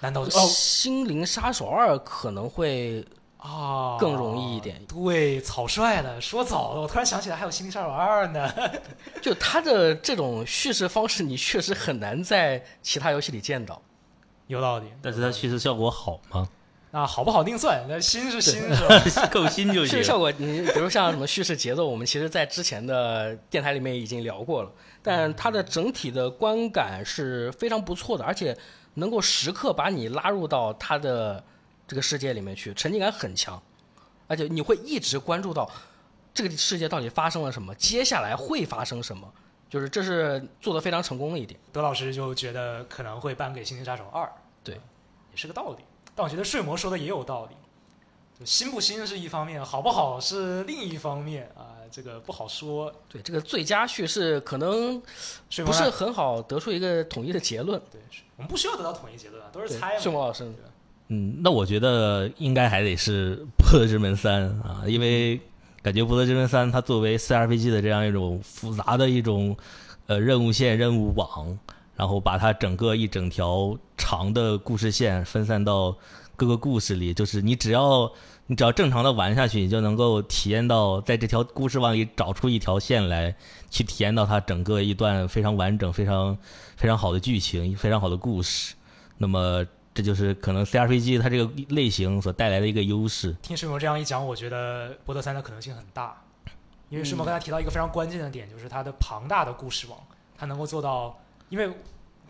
[0.00, 3.04] 难道哦心灵杀手二》可能会
[3.36, 8.50] 啊更容易一点对，草率了，说早了，我突然想起来还有《心灵杀手二》呢。
[9.20, 13.82] 就他的这种叙事方式，你确实很难在其他游戏里见到。
[14.46, 16.48] 有道理，但是它叙事效果好吗？
[16.92, 19.28] 那好不好定算，那新是新是吧？
[19.30, 19.86] 够新就行。
[19.86, 28.56] 叙事效果，你比如像什么叙事节奏，我们其实在之前的电台里面已经聊过了，但它的整体的观感是非常不错的，而且
[28.94, 31.42] 能够时刻把你拉入到它的
[31.86, 33.62] 这个世界里面去，沉浸感很强，
[34.26, 35.70] 而且你会一直关注到
[36.34, 39.32] 这个世界到底发生了什么，接下来会发生什么，
[39.68, 41.58] 就是这是做的非常成功的一点。
[41.72, 44.24] 德老师就觉得可能会颁给《星星杀手二》，
[44.64, 45.84] 对，也是个道理。
[46.20, 47.56] 但我觉得睡魔说的也有道理，
[48.38, 52.92] 就新不新是一方面，好不好是另一方面啊，这个不好说。
[53.08, 55.00] 对这个最佳叙事，可能
[55.64, 57.80] 不是很好得出一个统一的结论。
[57.90, 57.98] 对，
[58.36, 59.98] 我们不需要得到统一结论啊，都是猜嘛。
[59.98, 60.46] 睡魔老师，
[61.08, 65.40] 嗯，那我觉得应该还得是《博德之门三》啊，因为
[65.80, 69.56] 感觉《博德之门三》它作为 CRPG 的这样一种复杂的一种
[70.06, 71.58] 呃任务线、任务网，
[72.00, 75.94] 然后把它整个一整条长的故事线分散到
[76.34, 78.10] 各个故事里，就是你只要
[78.46, 83.36] 你只要正常的玩下去，你就能够体验到在这条故事网里找出一条线来，
[83.68, 86.34] 去体验到它整个一段非常完整、非常
[86.74, 88.74] 非常好的剧情、非常好的故事。
[89.18, 93.36] 那么这就是可能 CRPG 它这个类型所带来的一个优势。
[93.42, 96.18] 听师母这样一讲，我觉得博德三的可能性很大，
[96.88, 100.00] 因为师母刚才提到一个非常关键的点，就是它的庞大的故事网，
[100.38, 101.14] 它能够做到，
[101.50, 101.70] 因为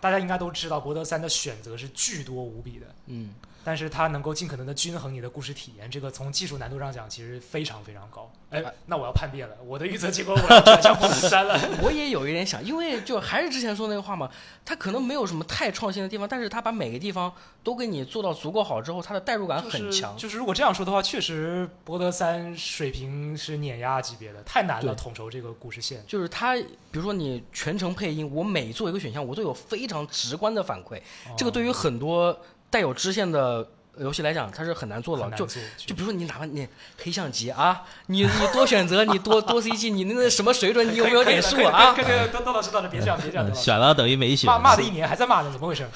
[0.00, 2.86] 大家应该都知道，博德三的选择是巨多无比的。
[3.06, 3.32] 嗯，
[3.64, 8.30] 但是它能够尽可能的均衡你的故事体验，这个从技术难度上讲其实非常非常高。
[8.50, 11.56] 哎哎，那我要叛变了，我的预测结果我要转向波德三了。
[11.82, 14.28] 我也有一点想，因为就还是之前说那个话嘛，
[14.64, 17.32] 它可能没有什么太创新的地方，但是它把每个地方
[17.62, 20.16] 都给你做到足够好之后，它的代入感很强。
[20.16, 26.02] 就是如果这样说的话，确实博德三水平是碾压级别的，太难了，统筹这个故事线。
[26.08, 31.00] 就是它，比如说你全程配音，我每做一个选项，我都有非常直观的反馈。
[31.36, 32.36] 这个对于很多
[32.70, 33.66] 带有支线的
[33.98, 35.28] 游戏来讲，它是很难做到。
[35.30, 36.66] 就就比如说你哪怕你
[37.02, 41.92] 黑象棋啊，你你多选择，你多多 CG，你那个什么水准，你有没有点数啊？
[41.92, 45.86] 可以可以可以可以窦窦老师，窦老师别这样，别这样，选了等于没选，骂骂了一年还在骂呢，怎么回事？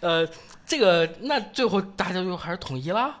[0.00, 0.26] 呃，
[0.66, 3.20] 这个那最后大家就还是统一啦。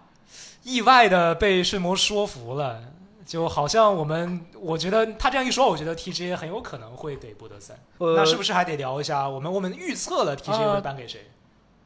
[0.64, 2.80] 意外的被睡魔说服了，
[3.24, 7.78] 就好像我们，我觉得他这样一说，我觉得 TGA 很有可能会给博德三。
[7.98, 11.30] 呃，那是不是还得聊一下我们我们预测了 TGA 啊会颁给谁？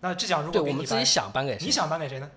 [0.00, 1.66] 那这奖如对果我们自己想颁给谁？
[1.66, 2.30] 你想颁给谁呢？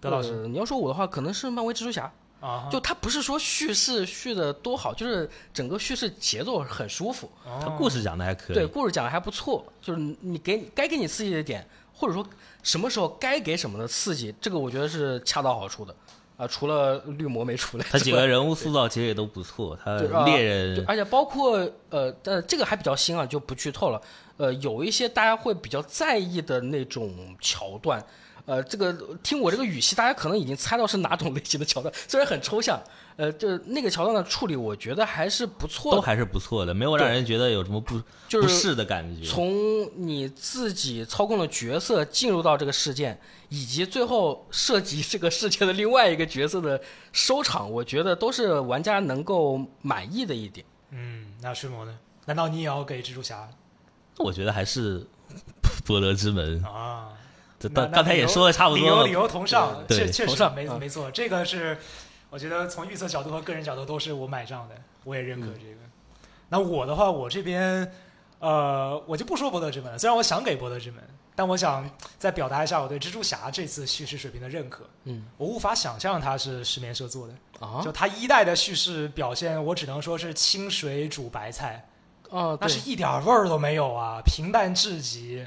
[0.00, 2.12] 德老师呃你要说我的话，可能是漫威蜘蛛侠。
[2.40, 8.54] 啊，就他不是说叙事叙的多好，就是整个叙事节奏很舒服，他哦故事讲的还可以。
[8.54, 12.26] 对故事讲的还不错，就是你给该给你刺激的点，或者说
[12.62, 15.96] 什么时候该给什么的刺激，这个我觉得是恰到好处的。
[16.36, 21.58] 啊、除了绿魔没出来，他几个人物塑造其实也都不错，他猎对人而且包括
[21.88, 24.02] 呃，但这个还比较新啊，就不剧透了。
[24.36, 28.04] 呃，有一些大家会比较在意的那种桥段，
[28.46, 32.82] 呃，这个听我这个语气，大家可能已经猜到是哪种类型的桥段，虽然很抽象。
[33.16, 39.24] 呃，就是那个桥段的处理，我觉得还是不错的，都还是不错的，没有让人觉得有什么不不就是适的感觉。
[39.24, 43.16] 从你自己操控的角色进入到这个事件，
[43.50, 46.82] 以及最后涉及这个事件的另外一个角色的
[47.12, 50.66] 收场，我觉得都是玩家能够满意的一点。
[50.90, 51.96] 嗯，那睡魔呢？
[52.26, 53.48] 难道你也要给蜘蛛侠
[54.18, 55.06] 我觉得还是
[55.84, 57.08] 博德之门，啊？
[57.58, 59.12] 这刚刚才也说的差不多了理由理。
[59.12, 61.78] 由同上，确确实没嗯没错，这个是
[62.28, 65.76] 我觉得从预测角度和个人角度都是我买账的，我也认可这个。
[66.48, 67.90] 那我的话，我这边
[68.38, 71.02] 呃，我就不说博德之门了，虽然我想给博德之门，
[71.34, 71.88] 但我想
[72.18, 74.84] 再表达一下我对蜘蛛侠这次叙事水平的认可。
[75.04, 77.34] 嗯我无法想象它是失眠社做的，
[77.66, 81.88] 啊就它一代的叙事表现，我只能说是清水煮白菜。
[82.34, 85.46] 啊，对那是一点味儿都没有啊，平淡至极。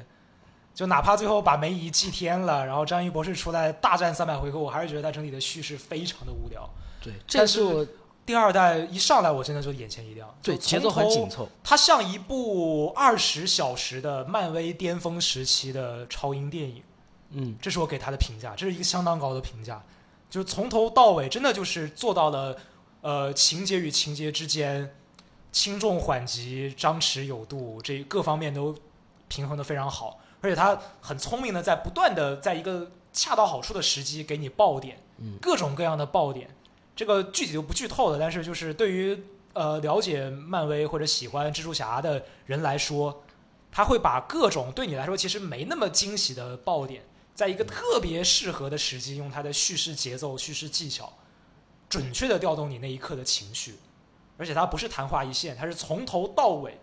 [0.74, 6.70] 就哪怕最后把梅姨祭天了，然后章鱼博士出来大战三百回合，我还是觉得它整体的叙事非常的无聊。
[7.02, 7.88] 对，但是这是我
[8.24, 11.50] 第二代一上来，我真的就眼前一亮，对节奏很紧凑。
[11.64, 16.84] 它像一部二十小时的漫威巅峰时期的超英电影，
[17.32, 19.82] 嗯，这是我给他的评价，这是一个相当高的评价。
[20.30, 22.56] 就是从头到尾，真的就是做到了，
[23.02, 24.94] 呃，情节与情节之间
[25.58, 28.78] 轻重缓急、张弛有度，这各方面都
[29.28, 30.20] 平衡的非常好。
[30.40, 36.56] 而且他很聪明的在不断的在一个恰到好处的时机给你爆点，嗯各种各样的爆点。
[36.96, 39.20] 这个具体就不剧透了，但是就是对于
[39.54, 43.24] 呃了解漫威或者喜欢蜘蛛侠的人来说，
[43.72, 47.04] 他会把各种对你来说其实没那么惊喜的爆点，
[47.34, 51.12] 在一个特别适合的时机，用他的叙事节奏、叙事技巧，
[51.90, 53.80] 准确的调动你那一刻的情绪。
[54.38, 56.78] 而且它不是昙花一现，它是从头到尾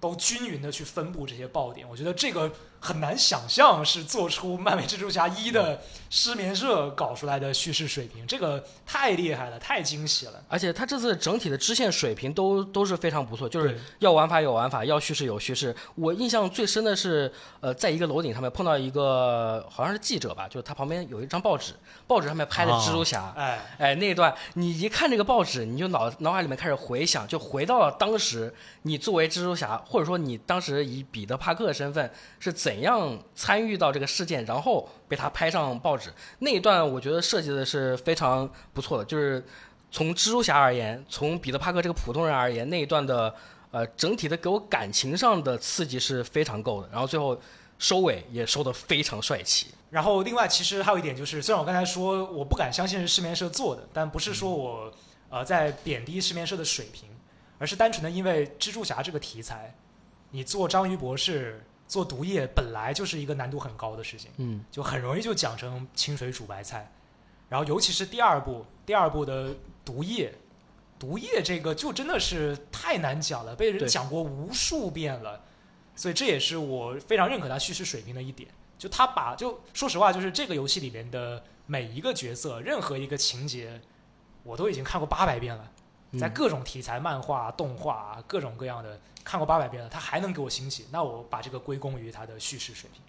[0.00, 1.88] 都均匀的去分布这些爆点。
[1.88, 2.50] 我觉得这个
[2.80, 10.42] 很难想象是做出漫威蜘蛛侠一的失眠社搞出来的叙事水平，这个太厉害了，太惊喜了。
[10.48, 15.76] 而且他这次整体的支线水平都都是非常不错，就是要玩法有玩法，要叙事有叙事。
[15.94, 21.74] 我印象最深的是，呃，在一个楼顶上面碰到一个好像是记者吧，就是他旁边有一张报纸，
[22.06, 28.52] 报纸上面拍的蜘蛛侠，哎，哎，那一段你一看这个报纸，你就脑脑海里面开始回想，就回到了当时
[28.82, 32.10] 你作为蜘蛛侠，或者说你当时以彼得帕克的身份
[32.40, 36.08] 是怎怎样参与到这个事件，然后被他拍上报纸
[36.38, 39.44] 那一段，我觉得设计的是非常不错的，就是
[39.90, 43.34] 从蜘蛛侠而言，从彼得帕克这个普通人而言，那一段的
[43.72, 47.36] 呃整体的给我感情上的刺激是非常够的，然后最后
[47.76, 49.74] 收尾也收得非常帅气。
[49.90, 54.92] 然后另外其实还有一点就是，虽然我刚才说我不敢相信是市面社做的，但不是说我
[55.28, 57.08] 呃在贬低市面社的水平，
[57.58, 59.74] 而是单纯的因为蜘蛛侠这个题材，
[60.30, 64.30] 你做章鱼博士、做毒液本来就是一个难度很高的事情。
[64.36, 66.92] 嗯，就很容易就讲成清水煮白菜。
[67.48, 69.52] 然后尤其是第二部，第二部的
[69.84, 70.32] 毒液，
[71.00, 75.42] 毒液这个就真的是太难讲了，被人讲过无数遍了，
[75.96, 78.48] 所以这也是我非常认可他叙事水平的一点。
[78.78, 83.80] 就他把就说实话，就是这个游戏里面的每一个角色，任何一个情节，
[84.44, 85.72] 我都已经看过八百遍了，
[86.18, 93.02] 在嗯各种题材、漫画、动画各种各样的看过八百遍了，他还能给我惊喜，那我把这个归功于他的叙事水平，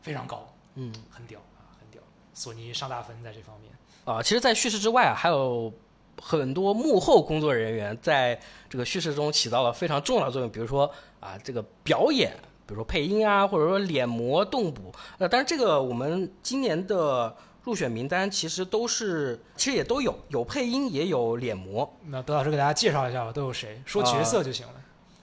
[0.00, 0.48] 非常高。
[0.74, 0.92] 嗯。
[1.10, 2.02] 很屌啊，很屌。
[2.34, 3.70] 索尼上大分在这方面。
[4.04, 5.72] 啊、其实，在叙事之外啊，还有
[6.20, 10.90] 很多幕后工作人员在这个叙事中起到了非常重要的作用，比如说
[11.20, 12.32] 啊，这个表演，
[12.66, 14.92] 比如说配音啊，或者说脸模动捕。
[15.18, 21.88] 呃，但是这个我们今年的入选名单其实都是，其实也都有，有配音也有脸模。
[22.06, 23.80] 那德老师给大家介绍一下吧，都有谁？
[23.86, 24.72] 说角色就行了，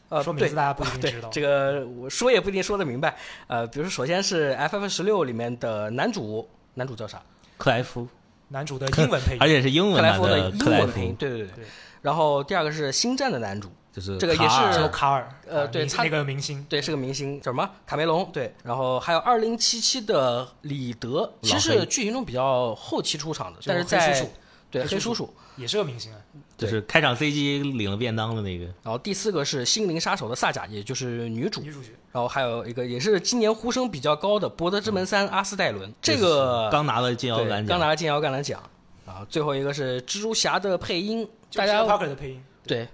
[0.10, 1.30] 呃，说名字大家不一定知道。
[1.30, 3.16] 这个我说也不一定说得明白。
[3.48, 7.22] 呃，比如说，首先是 FF 十六里面的男主，男主叫啥？
[7.58, 8.08] 克莱夫，
[8.48, 11.66] 男主的英文配音， 而且是英文版克莱夫的英文配音，对对对对。
[12.02, 13.70] 然后第二个是星战的男主，
[14.00, 17.70] 就是这个也卡尔是卡尔，呃对那个明星，对，是个明星，叫什么？
[17.86, 18.54] 卡梅隆，对。
[18.64, 24.32] 然后还有二零七七的李德，其实是剧情中比较后期出场的，但是在黑叔叔
[24.72, 25.34] 对黑叔黑叔叔。
[25.58, 26.18] 也是个明星啊。
[26.58, 31.62] 就是开场 CG 领了便当的那个，然后第四个是心灵杀手的萨甲，也就是女主。
[31.62, 38.62] 女主角然后还有一个也是今年呼声比较高的《博德之门三》阿斯戴伦，这个刚拿了金摇对杆奖，刚拿了金摇橄榄奖。
[39.06, 42.88] 啊，最后一个是蜘蛛侠的配音，大家 Parker 的配音，对，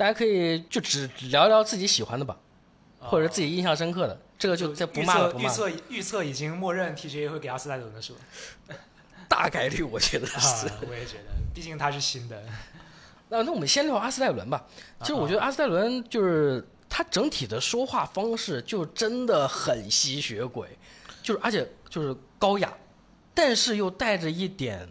[0.00, 2.34] 大家可以就只聊聊自己喜欢的吧，
[3.00, 5.54] 或者自己印象深刻的，这个就再不骂了，不骂了。
[5.54, 8.20] 测预测预测已经默认 TGA 会给阿斯戴伦的是吧？
[9.28, 12.42] 大概率我觉得啊是。，我也觉得，毕竟他是新的。
[13.28, 14.66] 那那我们先聊阿斯戴伦吧。
[15.00, 20.66] 其实我觉得阿斯戴伦就是他整体的说话方式就真的很吸血鬼，
[21.22, 22.72] 就是而且就是高雅，
[23.34, 24.88] 但是又带着一点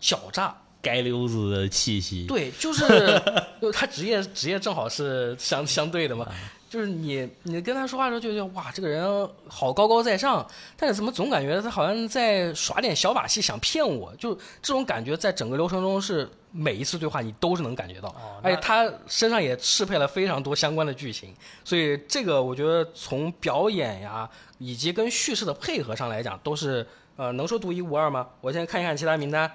[0.00, 0.60] 狡诈。
[0.94, 2.86] 街溜子的气息，对，就是
[3.60, 6.26] 就他职业职业正好是相相对的嘛。
[6.70, 14.14] 就是你你跟他说话的时候就觉得哇，这个人好高高在上，但是怎么总感觉他好像在耍点小把戏，想骗我。
[14.16, 21.34] 就这种感觉，在整个流程中是每一次对话你都是能感觉到，哦而且他身上也适配了非常多相关的剧情，
[21.64, 24.28] 所以这个我觉得从表演呀，
[24.58, 26.86] 以及跟叙事的配合上来讲，都是
[27.16, 28.28] 呃能说独一无二吗？
[28.42, 29.50] 我先看一看其他名单，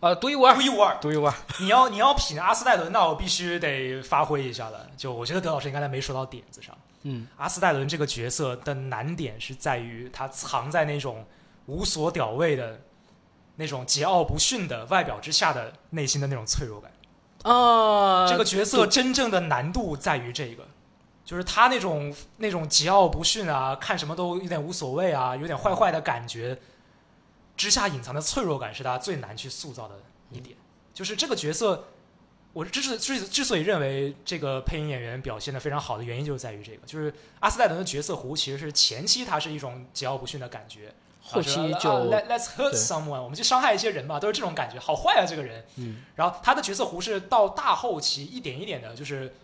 [0.00, 0.96] 呃，独一无二独，一无二。
[1.00, 1.34] 独一无二。
[1.60, 4.86] 你要你要品阿斯戴伦，那我必须得发挥一下了。
[4.96, 6.76] 就我觉得德老师刚才没说到点子上。
[7.02, 11.24] 嗯，阿斯戴伦这个角色的难点是在于他藏在那种
[11.66, 12.80] 无所屌位的、
[13.56, 16.90] 那种桀骜不驯的外表之下的内心的那种脆弱感。
[17.42, 20.66] 啊，这个角色真正的难度在于这个，
[21.24, 26.58] 就是他那种那种桀骜不驯啊，看什么都有点无所谓啊，有点坏坏的感觉
[27.56, 30.00] 之下隐藏的脆弱感，是他最难去塑造的
[30.30, 30.56] 一点。
[30.92, 31.88] 就是这个角色，
[32.52, 45.64] 我之所之之所以认为这个配音演员表现的非常好的原因，就是在于这个，就是阿斯戴伦的角色弧其实是前期他是一种桀骜不驯的感觉，后期啊就 let let's hurt someone，我们去伤害一些人吧，都是这种感觉，好坏啊这个人。
[45.76, 49.34] 嗯，然后他的角色弧是到大后期一点一点的，就是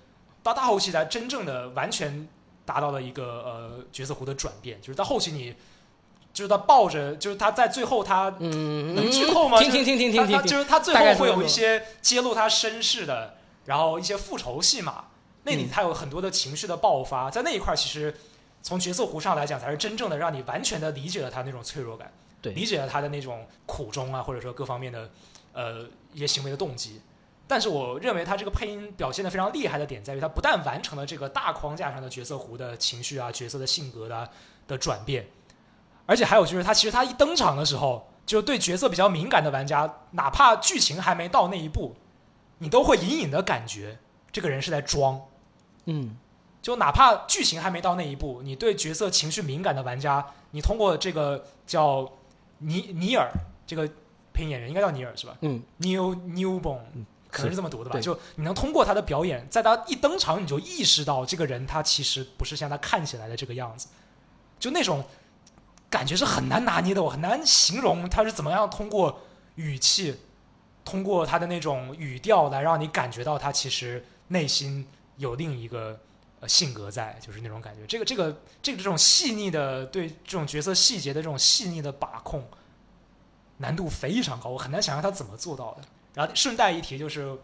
[0.42, 2.26] 到大后期才真正的完全
[2.64, 5.54] 达到了一个呃角色弧的转变，就是到后期你
[6.32, 9.58] 就是他抱着，就是他在最后他嗯，能剧透吗？
[9.58, 13.34] 听听听听听听听，就是他最后会有一些揭露他身世的，
[13.66, 15.04] 然后一些复仇戏码，
[15.42, 18.14] 那里嗯他有很多的情绪的爆发，在那一块儿其实
[18.62, 22.10] 从角色弧上来讲，才是真正的让你完全的理解了他那种脆弱感，
[22.40, 22.52] 对。
[22.52, 25.10] 理解了他的那种苦衷啊，或者说各方面的
[25.52, 27.00] 呃一些行为的动机。
[27.46, 34.30] 但是我认为他这个配音表现的非常厉害的点在于，他不但完成了这个大框架上的角色弧的情绪啊、角色的性格的、
[34.66, 35.26] 的转变，
[36.06, 41.94] 而且还有就是他其实他一登场的时候，就对角色比较敏感的玩家，哪怕剧情还没到那一步，
[42.58, 43.98] 你都会隐隐的感觉
[44.30, 45.20] 这个人是在装。
[45.86, 46.16] 嗯
[46.60, 52.08] 就哪怕剧情还没到那一步，你对角色情绪敏感的玩家，你通过这个叫
[52.58, 53.28] 尼尼尔
[53.66, 53.88] 这个
[54.32, 56.78] 配音演员应该叫尼尔是吧嗯，？New Newborn
[57.28, 57.98] 可能是这么读的吧？
[57.98, 63.88] 就你能通过他的表演，在他一登场，你就意识到这个人他其实不是像他看起来的这个样子，
[64.60, 65.04] 就那种
[65.92, 69.20] 感觉是很难拿捏的，我很难形容他是怎么样通过
[69.56, 70.18] 语气，
[70.86, 74.88] 通过他的那种语调来让你感觉到他其实内心
[75.18, 76.00] 有另一个
[76.40, 77.86] 呃性格在，就是那种感觉。
[77.86, 82.42] 这个这个这个这种细腻的对这种角色细节的这种细腻的把控，
[83.58, 85.82] 难度非常高，我很难想象他怎么做到的。
[86.14, 87.38] 然后顺带一提，就是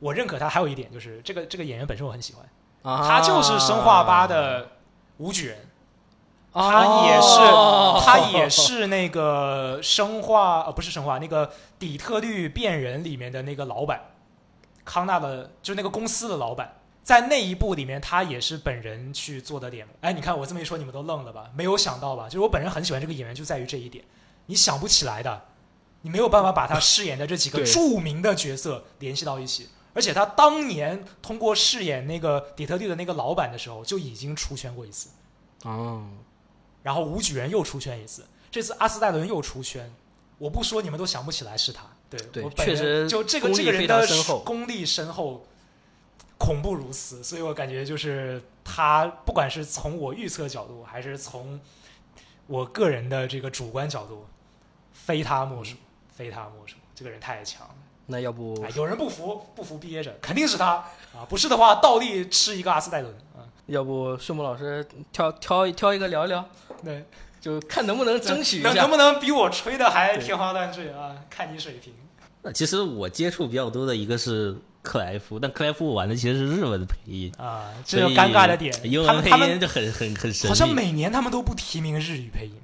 [0.00, 2.44] 我认可他还有一点，就是这个这个演员本身我很喜欢，
[2.82, 4.72] 啊他就是生化八的
[5.18, 5.68] 吴举人。
[6.52, 14.00] 啊他也是，哦他也是那个生化呃不是生化，那个底特律变人里面的那个老板，
[14.84, 19.86] 康纳的，就是那个公司的老板，在那一部里面，他也是本人去做的脸。
[20.02, 21.50] 哎，你看我这么一说，你们都愣了吧？
[21.56, 22.24] 没有想到吧？
[22.24, 24.04] 就是我本人很喜欢这个演员，就在于这一点，
[24.46, 25.42] 你想不起来的，
[26.02, 29.68] 你没有办法把他饰演的这几个著名的角色联系到一起。
[29.94, 35.10] 而且他当年通过饰演那个底特律的那个老板的时候，就已经出圈过一次。
[35.64, 36.06] 哦，
[36.82, 39.92] 然后吴举人又出圈一次，这次阿斯戴伦又出圈，
[40.38, 41.84] 我不说你们都想不起来是他。
[42.10, 44.06] 对，对我本人确实就这个这个人的
[44.44, 45.46] 功力深厚，
[46.36, 51.58] 恐怖如此，所以我感觉就是他，不管是从我预测角度，还是从
[52.46, 54.26] 我个人的这个主观角度，
[54.92, 55.76] 非他莫属，
[56.14, 56.76] 非他莫属。
[56.94, 57.74] 这个人太强了。
[58.06, 61.24] 那要不哎，有人不服，不服憋着，肯定是他啊！
[61.28, 63.46] 不是的话，倒立吃一个阿斯戴伦啊！
[63.66, 66.44] 要不顺木老师挑挑挑一个聊一聊，
[66.84, 67.04] 对，
[67.40, 68.90] 就看能不能争取一下能能。
[68.90, 71.16] 不能比我吹的还天花乱坠啊？
[71.30, 71.92] 看你水平。
[72.42, 78.74] 那其实我接触比较多的一个是克莱夫，但克莱夫我玩的其实是日文的配音，啊，这就尴尬的点。
[78.82, 82.54] 英文配他们他们音就很很很神秘，好像每年他们都不提名日语配音。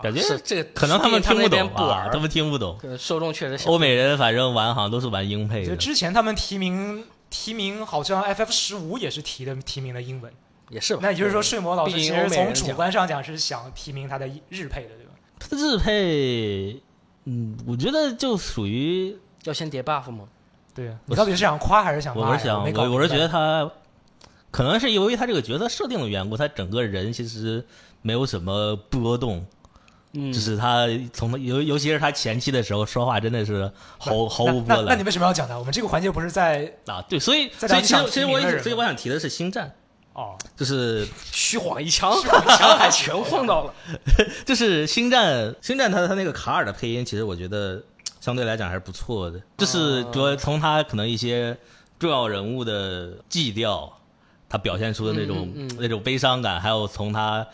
[0.00, 2.78] 感觉是这个，可能他们听不懂不玩啊，他们听不懂。
[2.84, 3.68] 呃受众确实小。
[3.68, 10.32] 欧美人反正玩好像都是玩英配就的，之前他们提名提名，好像 FF 十五也是提的提名了英文。
[10.70, 11.00] 也是吧？
[11.02, 15.12] 那也就是说，睡魔老师其实从主观上讲是想提名他的日配的，对吧？
[15.38, 16.82] 他的日配，
[17.24, 20.24] 嗯，我觉得就属于要先叠 buff 吗？
[20.74, 22.28] 对啊，你到底是想夸还是想骂？
[22.28, 23.70] 我是想，我我是觉得他
[24.50, 27.64] 可能是由于他这个角色设定的缘故，他整个人其实
[28.02, 29.44] 没有什么波动，
[30.12, 35.58] 嗯就是他从尤尤其是他前期的时候说话真的是毫毫无波澜那你为什么要讲他？
[35.58, 37.04] 我们这个环节不是在啊。
[37.08, 39.74] 对，所以所以其实其实我所以我想提的是星战，
[40.18, 43.74] 哦，就是虚晃一枪， 虚晃一枪还全晃到了。
[44.44, 47.80] 就是星战星战他他那个卡尔的配音，其实我觉得
[48.20, 51.56] 相对来讲还是不错的，就是主要从他可能一些
[52.00, 53.92] 重要人物的基调，
[54.48, 57.46] 他表现出的那种、嗯嗯嗯那种悲伤感，还有从他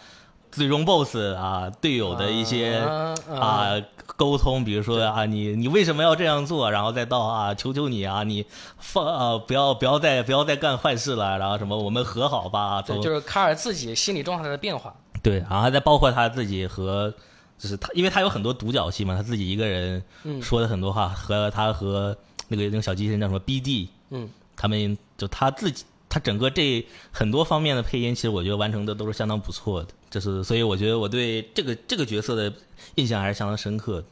[0.55, 3.83] 最终 BOSS 啊队友的一些啊啊
[4.17, 8.47] 沟通，比如说啊你你为什么要这样做，然后再到啊求求你啊你
[8.79, 14.95] 放啊不要不要再不要再干坏事了，然后什么我们和好吧，对，就是卡尔自己心理状态的变化。
[15.23, 17.13] 对，然后再包括他自己和，
[17.59, 20.41] 就是他，因为他有很多独角戏嘛，他自己一个人嗯。
[20.41, 22.17] 说的很多话，和他和
[22.49, 25.85] 那个那个小机器人叫什么 BD，嗯，他们就他自己，
[26.15, 32.53] 他整个这很多方面的配音，其实我觉得完成的都是相当不错的，就是所以我觉得我对这个这个角色的
[32.95, 34.05] 印象还是相当深刻的。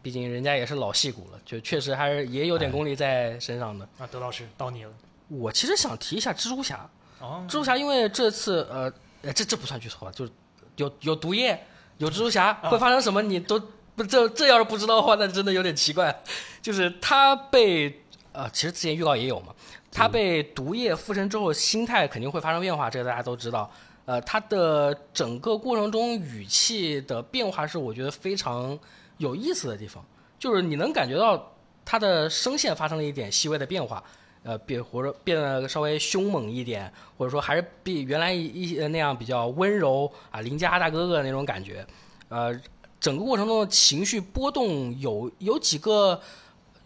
[0.00, 3.84] 毕竟人家也是老戏骨了，就确实还是也有点功力在身上的。
[3.98, 4.90] 啊，德老师到你了。
[5.26, 6.88] 我其实想提一下蜘蛛侠，
[7.18, 8.92] 哦蜘蛛侠因为这次呃，
[9.22, 10.30] 呃这这不算剧透吧，就是
[10.76, 11.60] 有有毒液，
[11.96, 13.60] 有蜘蛛侠，啊会发生什么你都
[13.96, 16.22] 不这这要是不知道的话，那真的有点奇怪。
[16.62, 18.00] 就是他被
[18.30, 19.52] 呃，其实之前预告也有嘛，
[19.90, 23.70] 他被毒液附身之后，心态肯定会发生变化，这个大家都知道。
[24.04, 28.78] 呃，他的整个过程中语气的变化是我觉得非常
[29.18, 30.02] 有意思的地方，
[30.38, 31.52] 就是你能感觉到
[31.84, 34.02] 他的声线发生了一点细微的变化，
[34.44, 41.86] 呃，变或者变得稍微凶猛一点，或者说还是比原来一一那样比较温柔啊，邻家大哥哥那种感觉，
[42.30, 42.58] 呃，
[42.98, 46.18] 整个过程中的情绪波动有有几个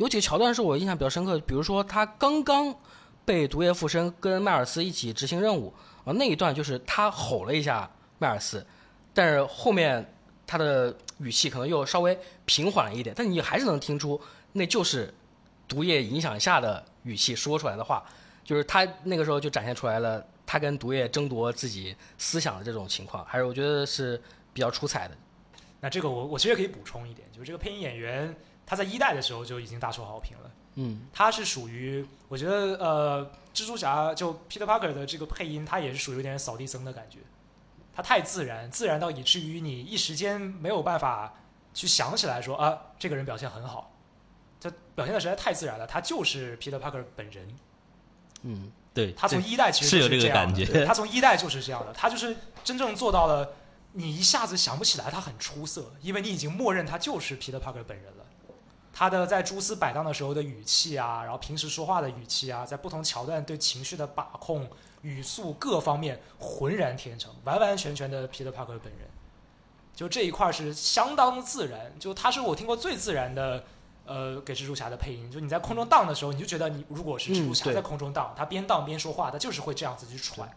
[0.03, 2.75] 有几个桥段是我印象比较深刻，比如说他刚刚
[3.25, 5.73] 被毒液附身，跟迈尔斯一起执行任务
[6.05, 7.89] 啊，那一段就是他吼了一下
[8.19, 8.67] 迈尔斯，
[9.15, 10.13] 但是后面
[10.45, 15.15] 他的语气可能又稍微平缓了一点，但你还是能听出那就是
[15.69, 18.05] 毒液影响下的语气说出来的话，
[18.43, 24.21] 就是他那个时候就展现出来了他跟毒液争夺自己思想的这种情况，还是我觉得是
[24.53, 25.17] 比较出彩的。
[25.79, 28.35] 那这个我我其实可以补充一点，就是这个配音演员
[28.67, 30.51] 他在一代的时候就已经大受好评了。
[30.75, 37.19] 嗯他是属于我觉得呃，蜘蛛侠就 Peter Parker 的这个配音，他也是属于有点扫地僧的感觉，
[37.95, 41.35] 他太自然，自然到以至于你一时间没有办法
[41.75, 43.93] 去想起来说啊，这个人表现很好，
[44.59, 47.47] 他表现的实在太自然了，他就是 Peter Parker 本人。
[48.45, 52.35] 嗯对，他从一代其实是有这个感觉对他从一代就是这样的，他就是
[52.65, 53.53] 真正做到了，
[53.93, 58.25] 你一下子想不起来他很出色，因为你已经默认他就是 Peter Parker 本人了。
[58.93, 64.69] 他的在蛛丝摆荡的时候的语气啊，然后平时说话的语气啊，在不同桥段对情绪的把控、
[65.01, 69.09] 语速各方面浑然天成，完完全全的 Peter Parker 本人。
[69.95, 73.65] 就这一块儿是相当自然，就他是我听过最自然的，
[74.05, 75.31] 呃，给蜘蛛侠的配音。
[75.31, 80.51] 就你在空中荡的时候，你就觉得你如果是蜘蛛侠在空中荡，他边荡边说话，他就是会这样子去喘。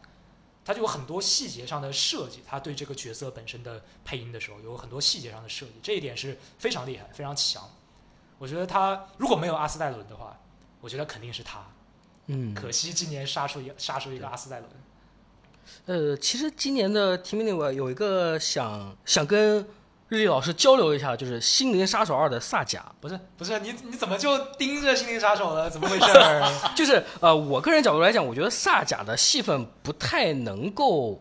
[0.64, 7.70] 他就有很多细节上的设计，他对这个角色本身的配音的时候有很多细节上的设计，这一点是非常厉害、非常强。
[8.38, 10.38] 我觉得他如果没有阿斯戴伦的话，
[10.82, 11.60] 我觉得肯定是他。
[12.28, 14.70] 嗯可惜今年杀出一杀出一个阿斯戴伦。
[15.86, 19.58] 呃，其实今年的提名里我有一个想想跟
[20.10, 22.86] 日历老师交流一下，就是《心灵杀手二》的萨甲。
[23.02, 25.70] 不是不是，你你怎么就盯着心灵杀手了？
[25.72, 26.74] 怎么回事儿？
[26.76, 31.20] 就是呃，我个人角度来讲，我觉得萨甲的戏份不太能够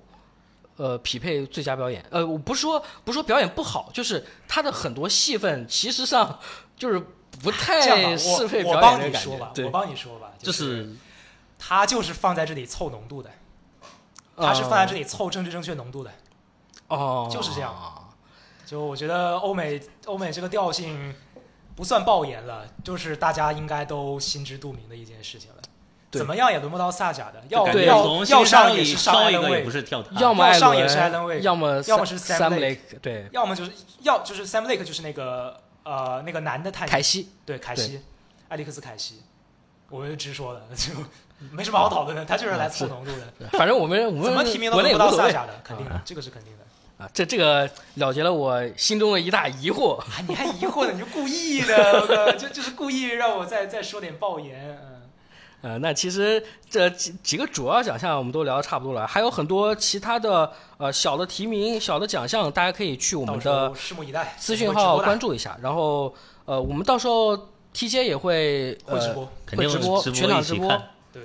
[0.77, 2.05] 呃匹配最佳表演。
[2.11, 6.39] 呃，我不是说不是说表演不好，就是他的很多戏份其实上
[6.85, 7.03] 就是
[7.43, 9.53] 不 太适配我帮你说吧，。
[9.57, 10.97] 我，帮你说吧，就是是
[11.59, 13.31] 他就是放在这里凑浓度的，
[14.37, 16.11] 他是放在这里凑政治正确浓度的。
[16.89, 17.75] 哦，就是这样
[18.67, 21.15] 就我觉得欧美欧美这个调性
[21.75, 25.63] 不算爆言了，就是大家应该都心知肚明的一件事情了。
[26.11, 33.73] 怎么样也轮不到萨甲的，要要要上也是上一个也不是跳他，要么要上也是 Alan Wake 要么要么是 Sam Lake，对，要么就是
[34.03, 38.01] 要就是 Sam Lake 就是那个呃那个男的探，凯西，对凯西，
[38.49, 39.23] 艾利克斯凯西，
[39.89, 40.93] 我们就直说了，就
[41.51, 46.65] 没什么好讨论的，他就是来凑浓度的，反正我们我们怎么提名都国轮不到内无所谓萨甲的，肯定的，这个是肯定的。
[47.05, 47.11] 啊。
[47.13, 49.99] 这这个了结了我心中的一大疑惑。
[49.99, 50.93] 啊，你还疑惑呢？
[50.93, 54.94] 你就故意的，就就是故意让我再再说点爆言，嗯。
[55.65, 65.57] 呃，那其实这几几个主要奖项我们都聊得差不多了，还有很多其他的呃小的提名、小的奖项，大家可以去我们的拭目以待，资讯号关注，一下。
[65.63, 67.35] 然后呃，我们到时候
[67.75, 69.27] TJ 也会呃会直播。
[69.47, 70.69] 肯定会直播直全场直播
[71.11, 71.23] 对。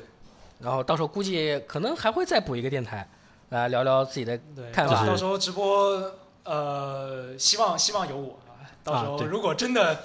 [0.60, 3.06] 然后到时候估计可能还会再补一个电台，
[3.50, 4.40] 来聊聊自己的，
[4.72, 6.02] 看法到到时候直播，
[6.46, 8.64] 呃，希望希望有我啊。
[8.86, 10.04] 到时候如果真的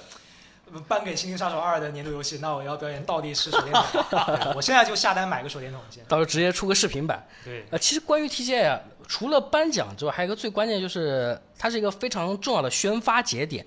[0.81, 4.53] 颁给《心灵杀手二》的年度游戏，那我要表演倒立式手电筒。
[4.55, 6.03] 我现在就下单买个手电筒先。
[6.05, 7.25] 到时候直接出个视频版。
[7.43, 13.65] 对，呃，其实关于 TGA 啊，除了颁奖之外，还有一个最关键就是它是一个非常重要的宣发节点，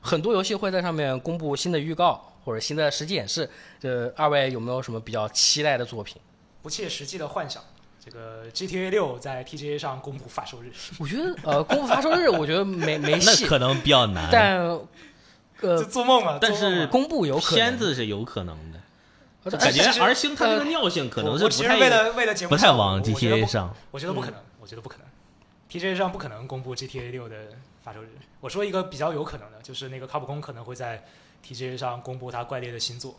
[0.00, 3.48] 很多游戏会在上面公布新的预告或者新的实际演示。
[3.80, 6.20] 这二位有没有什么比较期待的作品？
[6.62, 7.62] 不切实际的幻想。
[8.04, 14.78] 这个 GTA 六在 TGA 上公布发售日，我觉得呃，公布发售日我觉得没没戏， 那可能比较难，但
[15.60, 16.38] 就呃，做梦嘛。
[16.40, 18.80] 但是公布有可能片子是有可能的，
[19.44, 23.74] 呃感觉其实 R 星他这个尿性可能我是不太为了为了节目不太往我觉得 GTA 上。
[23.90, 25.06] 我觉得不可能，我觉得不可能
[25.70, 27.36] ，TGA 上不可能公布 GTA 六的
[27.82, 28.08] 发售日。
[28.40, 31.02] 我说一个比较有可能的，就是那个卡普空可能会在
[31.46, 33.14] TGA 上公布他怪猎的新作。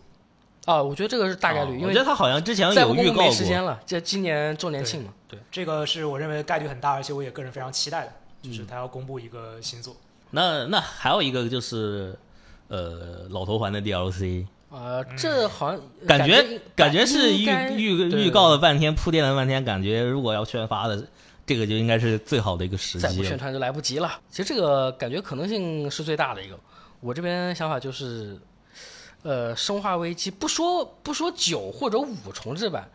[0.65, 9.95] 啊，我觉得这个是大概率，因为哦我觉得他好像之前有预告过，没时间了，这今年周年庆嘛，对，这个是我认为概率很大，而且我也个人非常期待的，嗯就是他要公布一个新作。
[10.31, 12.17] 那那还有一个就是，
[12.67, 17.45] 呃，老头环的 DLC，呃，这好像感觉觉感觉是预
[17.75, 21.07] 预预告了半天，铺垫了半天，感觉如果要宣发的，
[21.45, 23.23] 这个就应该是最好的一个时机再不机。
[23.23, 24.19] 宣传就来不及了。
[24.31, 26.59] 其实这个感觉可能性是最大的一个。
[27.01, 28.35] 我这边想法就是，
[29.21, 32.89] 呃，生化危机不说不说九或者五重置版，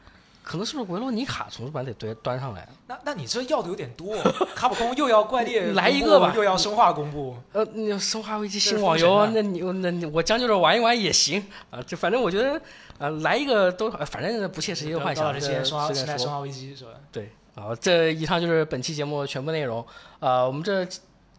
[0.50, 2.68] 可能是不是维罗妮卡重置版得端端上来？
[2.88, 4.16] 那那你这要的有点多，
[4.52, 11.40] 卡普空又要怪猎 来一个吧又要生化公布，呃，那生化危机新网游，那你那你我将就着玩一玩也行
[11.70, 11.80] 啊。
[11.82, 12.60] 就反正我觉得，
[12.98, 16.90] 呃，来一个都呃反正不切实际的幻想，这些生化生化危机是吧？
[17.12, 19.86] 对，好，这以上就是本期节目全部内容。
[20.18, 20.84] 啊，我们这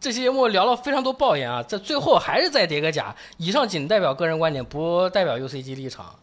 [0.00, 3.14] 这期节目聊了非常多爆言啊，在最后还是再叠个甲。
[3.36, 6.14] 以上仅代表个人观点，不代表 UCG 立场。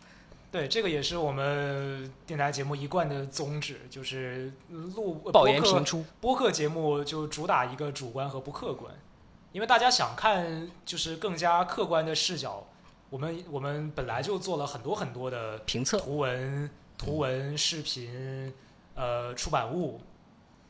[0.51, 8.91] 对，这个也是我们电台节目一贯的宗旨，就是录爆言播客频出，播客节目就主打一个主观和不客观，
[9.51, 12.65] 因为大家想看就是更加客观的视角。
[13.11, 18.53] 我们我们本来就做了很多很多的评测图文、图文、视频，
[18.95, 20.01] 呃，出版物，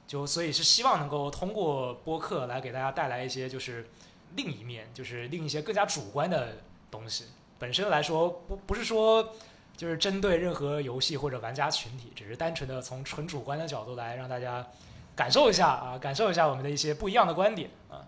[0.08, 3.90] 就所以是希望能够通过播客来给大家带来一些就是
[4.36, 6.58] 另一面，就是另一些更加主观的
[6.92, 7.26] 东西。
[7.58, 9.36] 本身来说，不不是说
[9.80, 14.68] 就是针对任何游戏或者玩家群体，只是单纯的从纯主观的角度来让大家
[15.16, 18.04] 感受一下啊，感受一下我们的一些不一样的观点啊，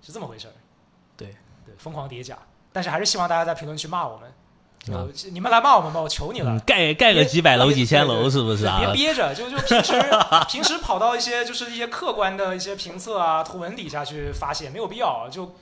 [0.00, 0.52] 是这么回事儿。
[1.16, 2.38] 对对，疯狂叠甲，
[2.72, 4.32] 但是还是希望大家在评论区骂我们。
[4.94, 6.52] 啊就你们来骂我们吧，我求你了。
[6.52, 8.92] 嗯，盖盖个几百楼、几千楼，是不是啊别？
[8.92, 10.00] 憋着，就就平时
[10.48, 15.56] 平时跑到一些就是一些客观的一些评测啊、图文底下去发泄，没有必要，就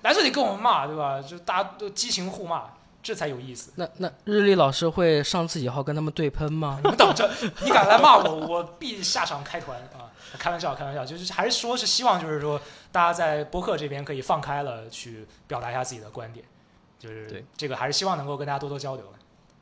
[0.00, 1.20] 来这里跟我们骂，对吧？
[1.20, 2.70] 就大家都激情互骂，
[3.02, 3.72] 这才有意思。
[3.76, 6.78] 那那日历老师会上自己号跟他们对喷吗？
[6.84, 7.30] 你们等着，
[7.62, 10.10] 你敢来骂我， 我必下场开团啊！
[10.38, 12.60] 开玩笑，开玩笑，就是还是说是希望就是说
[12.92, 16.44] 大家在播客这边可以放开了去表达一下自己的观点，
[16.98, 19.12] 就是这个还是希望能够跟大家多多交流的。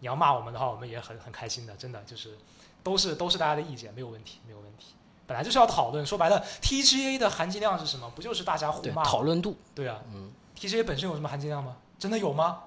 [0.00, 2.36] 你要骂我们的话，我们也很很开心的，真的就是
[2.82, 4.94] 都是都是大家的意见，没有问题，没有问题。
[5.26, 8.10] 本来就是要讨论，说白了，TGA 的含金量是什么？
[8.14, 11.76] 不就是大家互，骂讨论度，对啊嗯，，TGA 本身有什么含金量吗？
[11.98, 12.60] 真的有吗？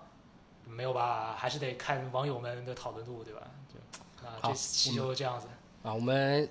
[0.70, 3.42] 没有吧，还是得看网友们的讨论度，对吧？
[3.74, 3.80] 就
[4.24, 5.48] 那好这期就这样子
[5.84, 6.48] 啊，我们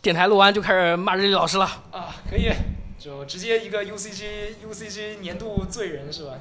[0.00, 1.64] 电台录完就开始骂日历老师了。
[1.90, 2.50] 啊，可以，
[2.98, 6.34] 就直接一个 UCG UCG 年度罪人是吧？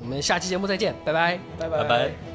[0.00, 1.38] 我们下期节目再见，拜拜。
[1.58, 2.33] 拜拜拜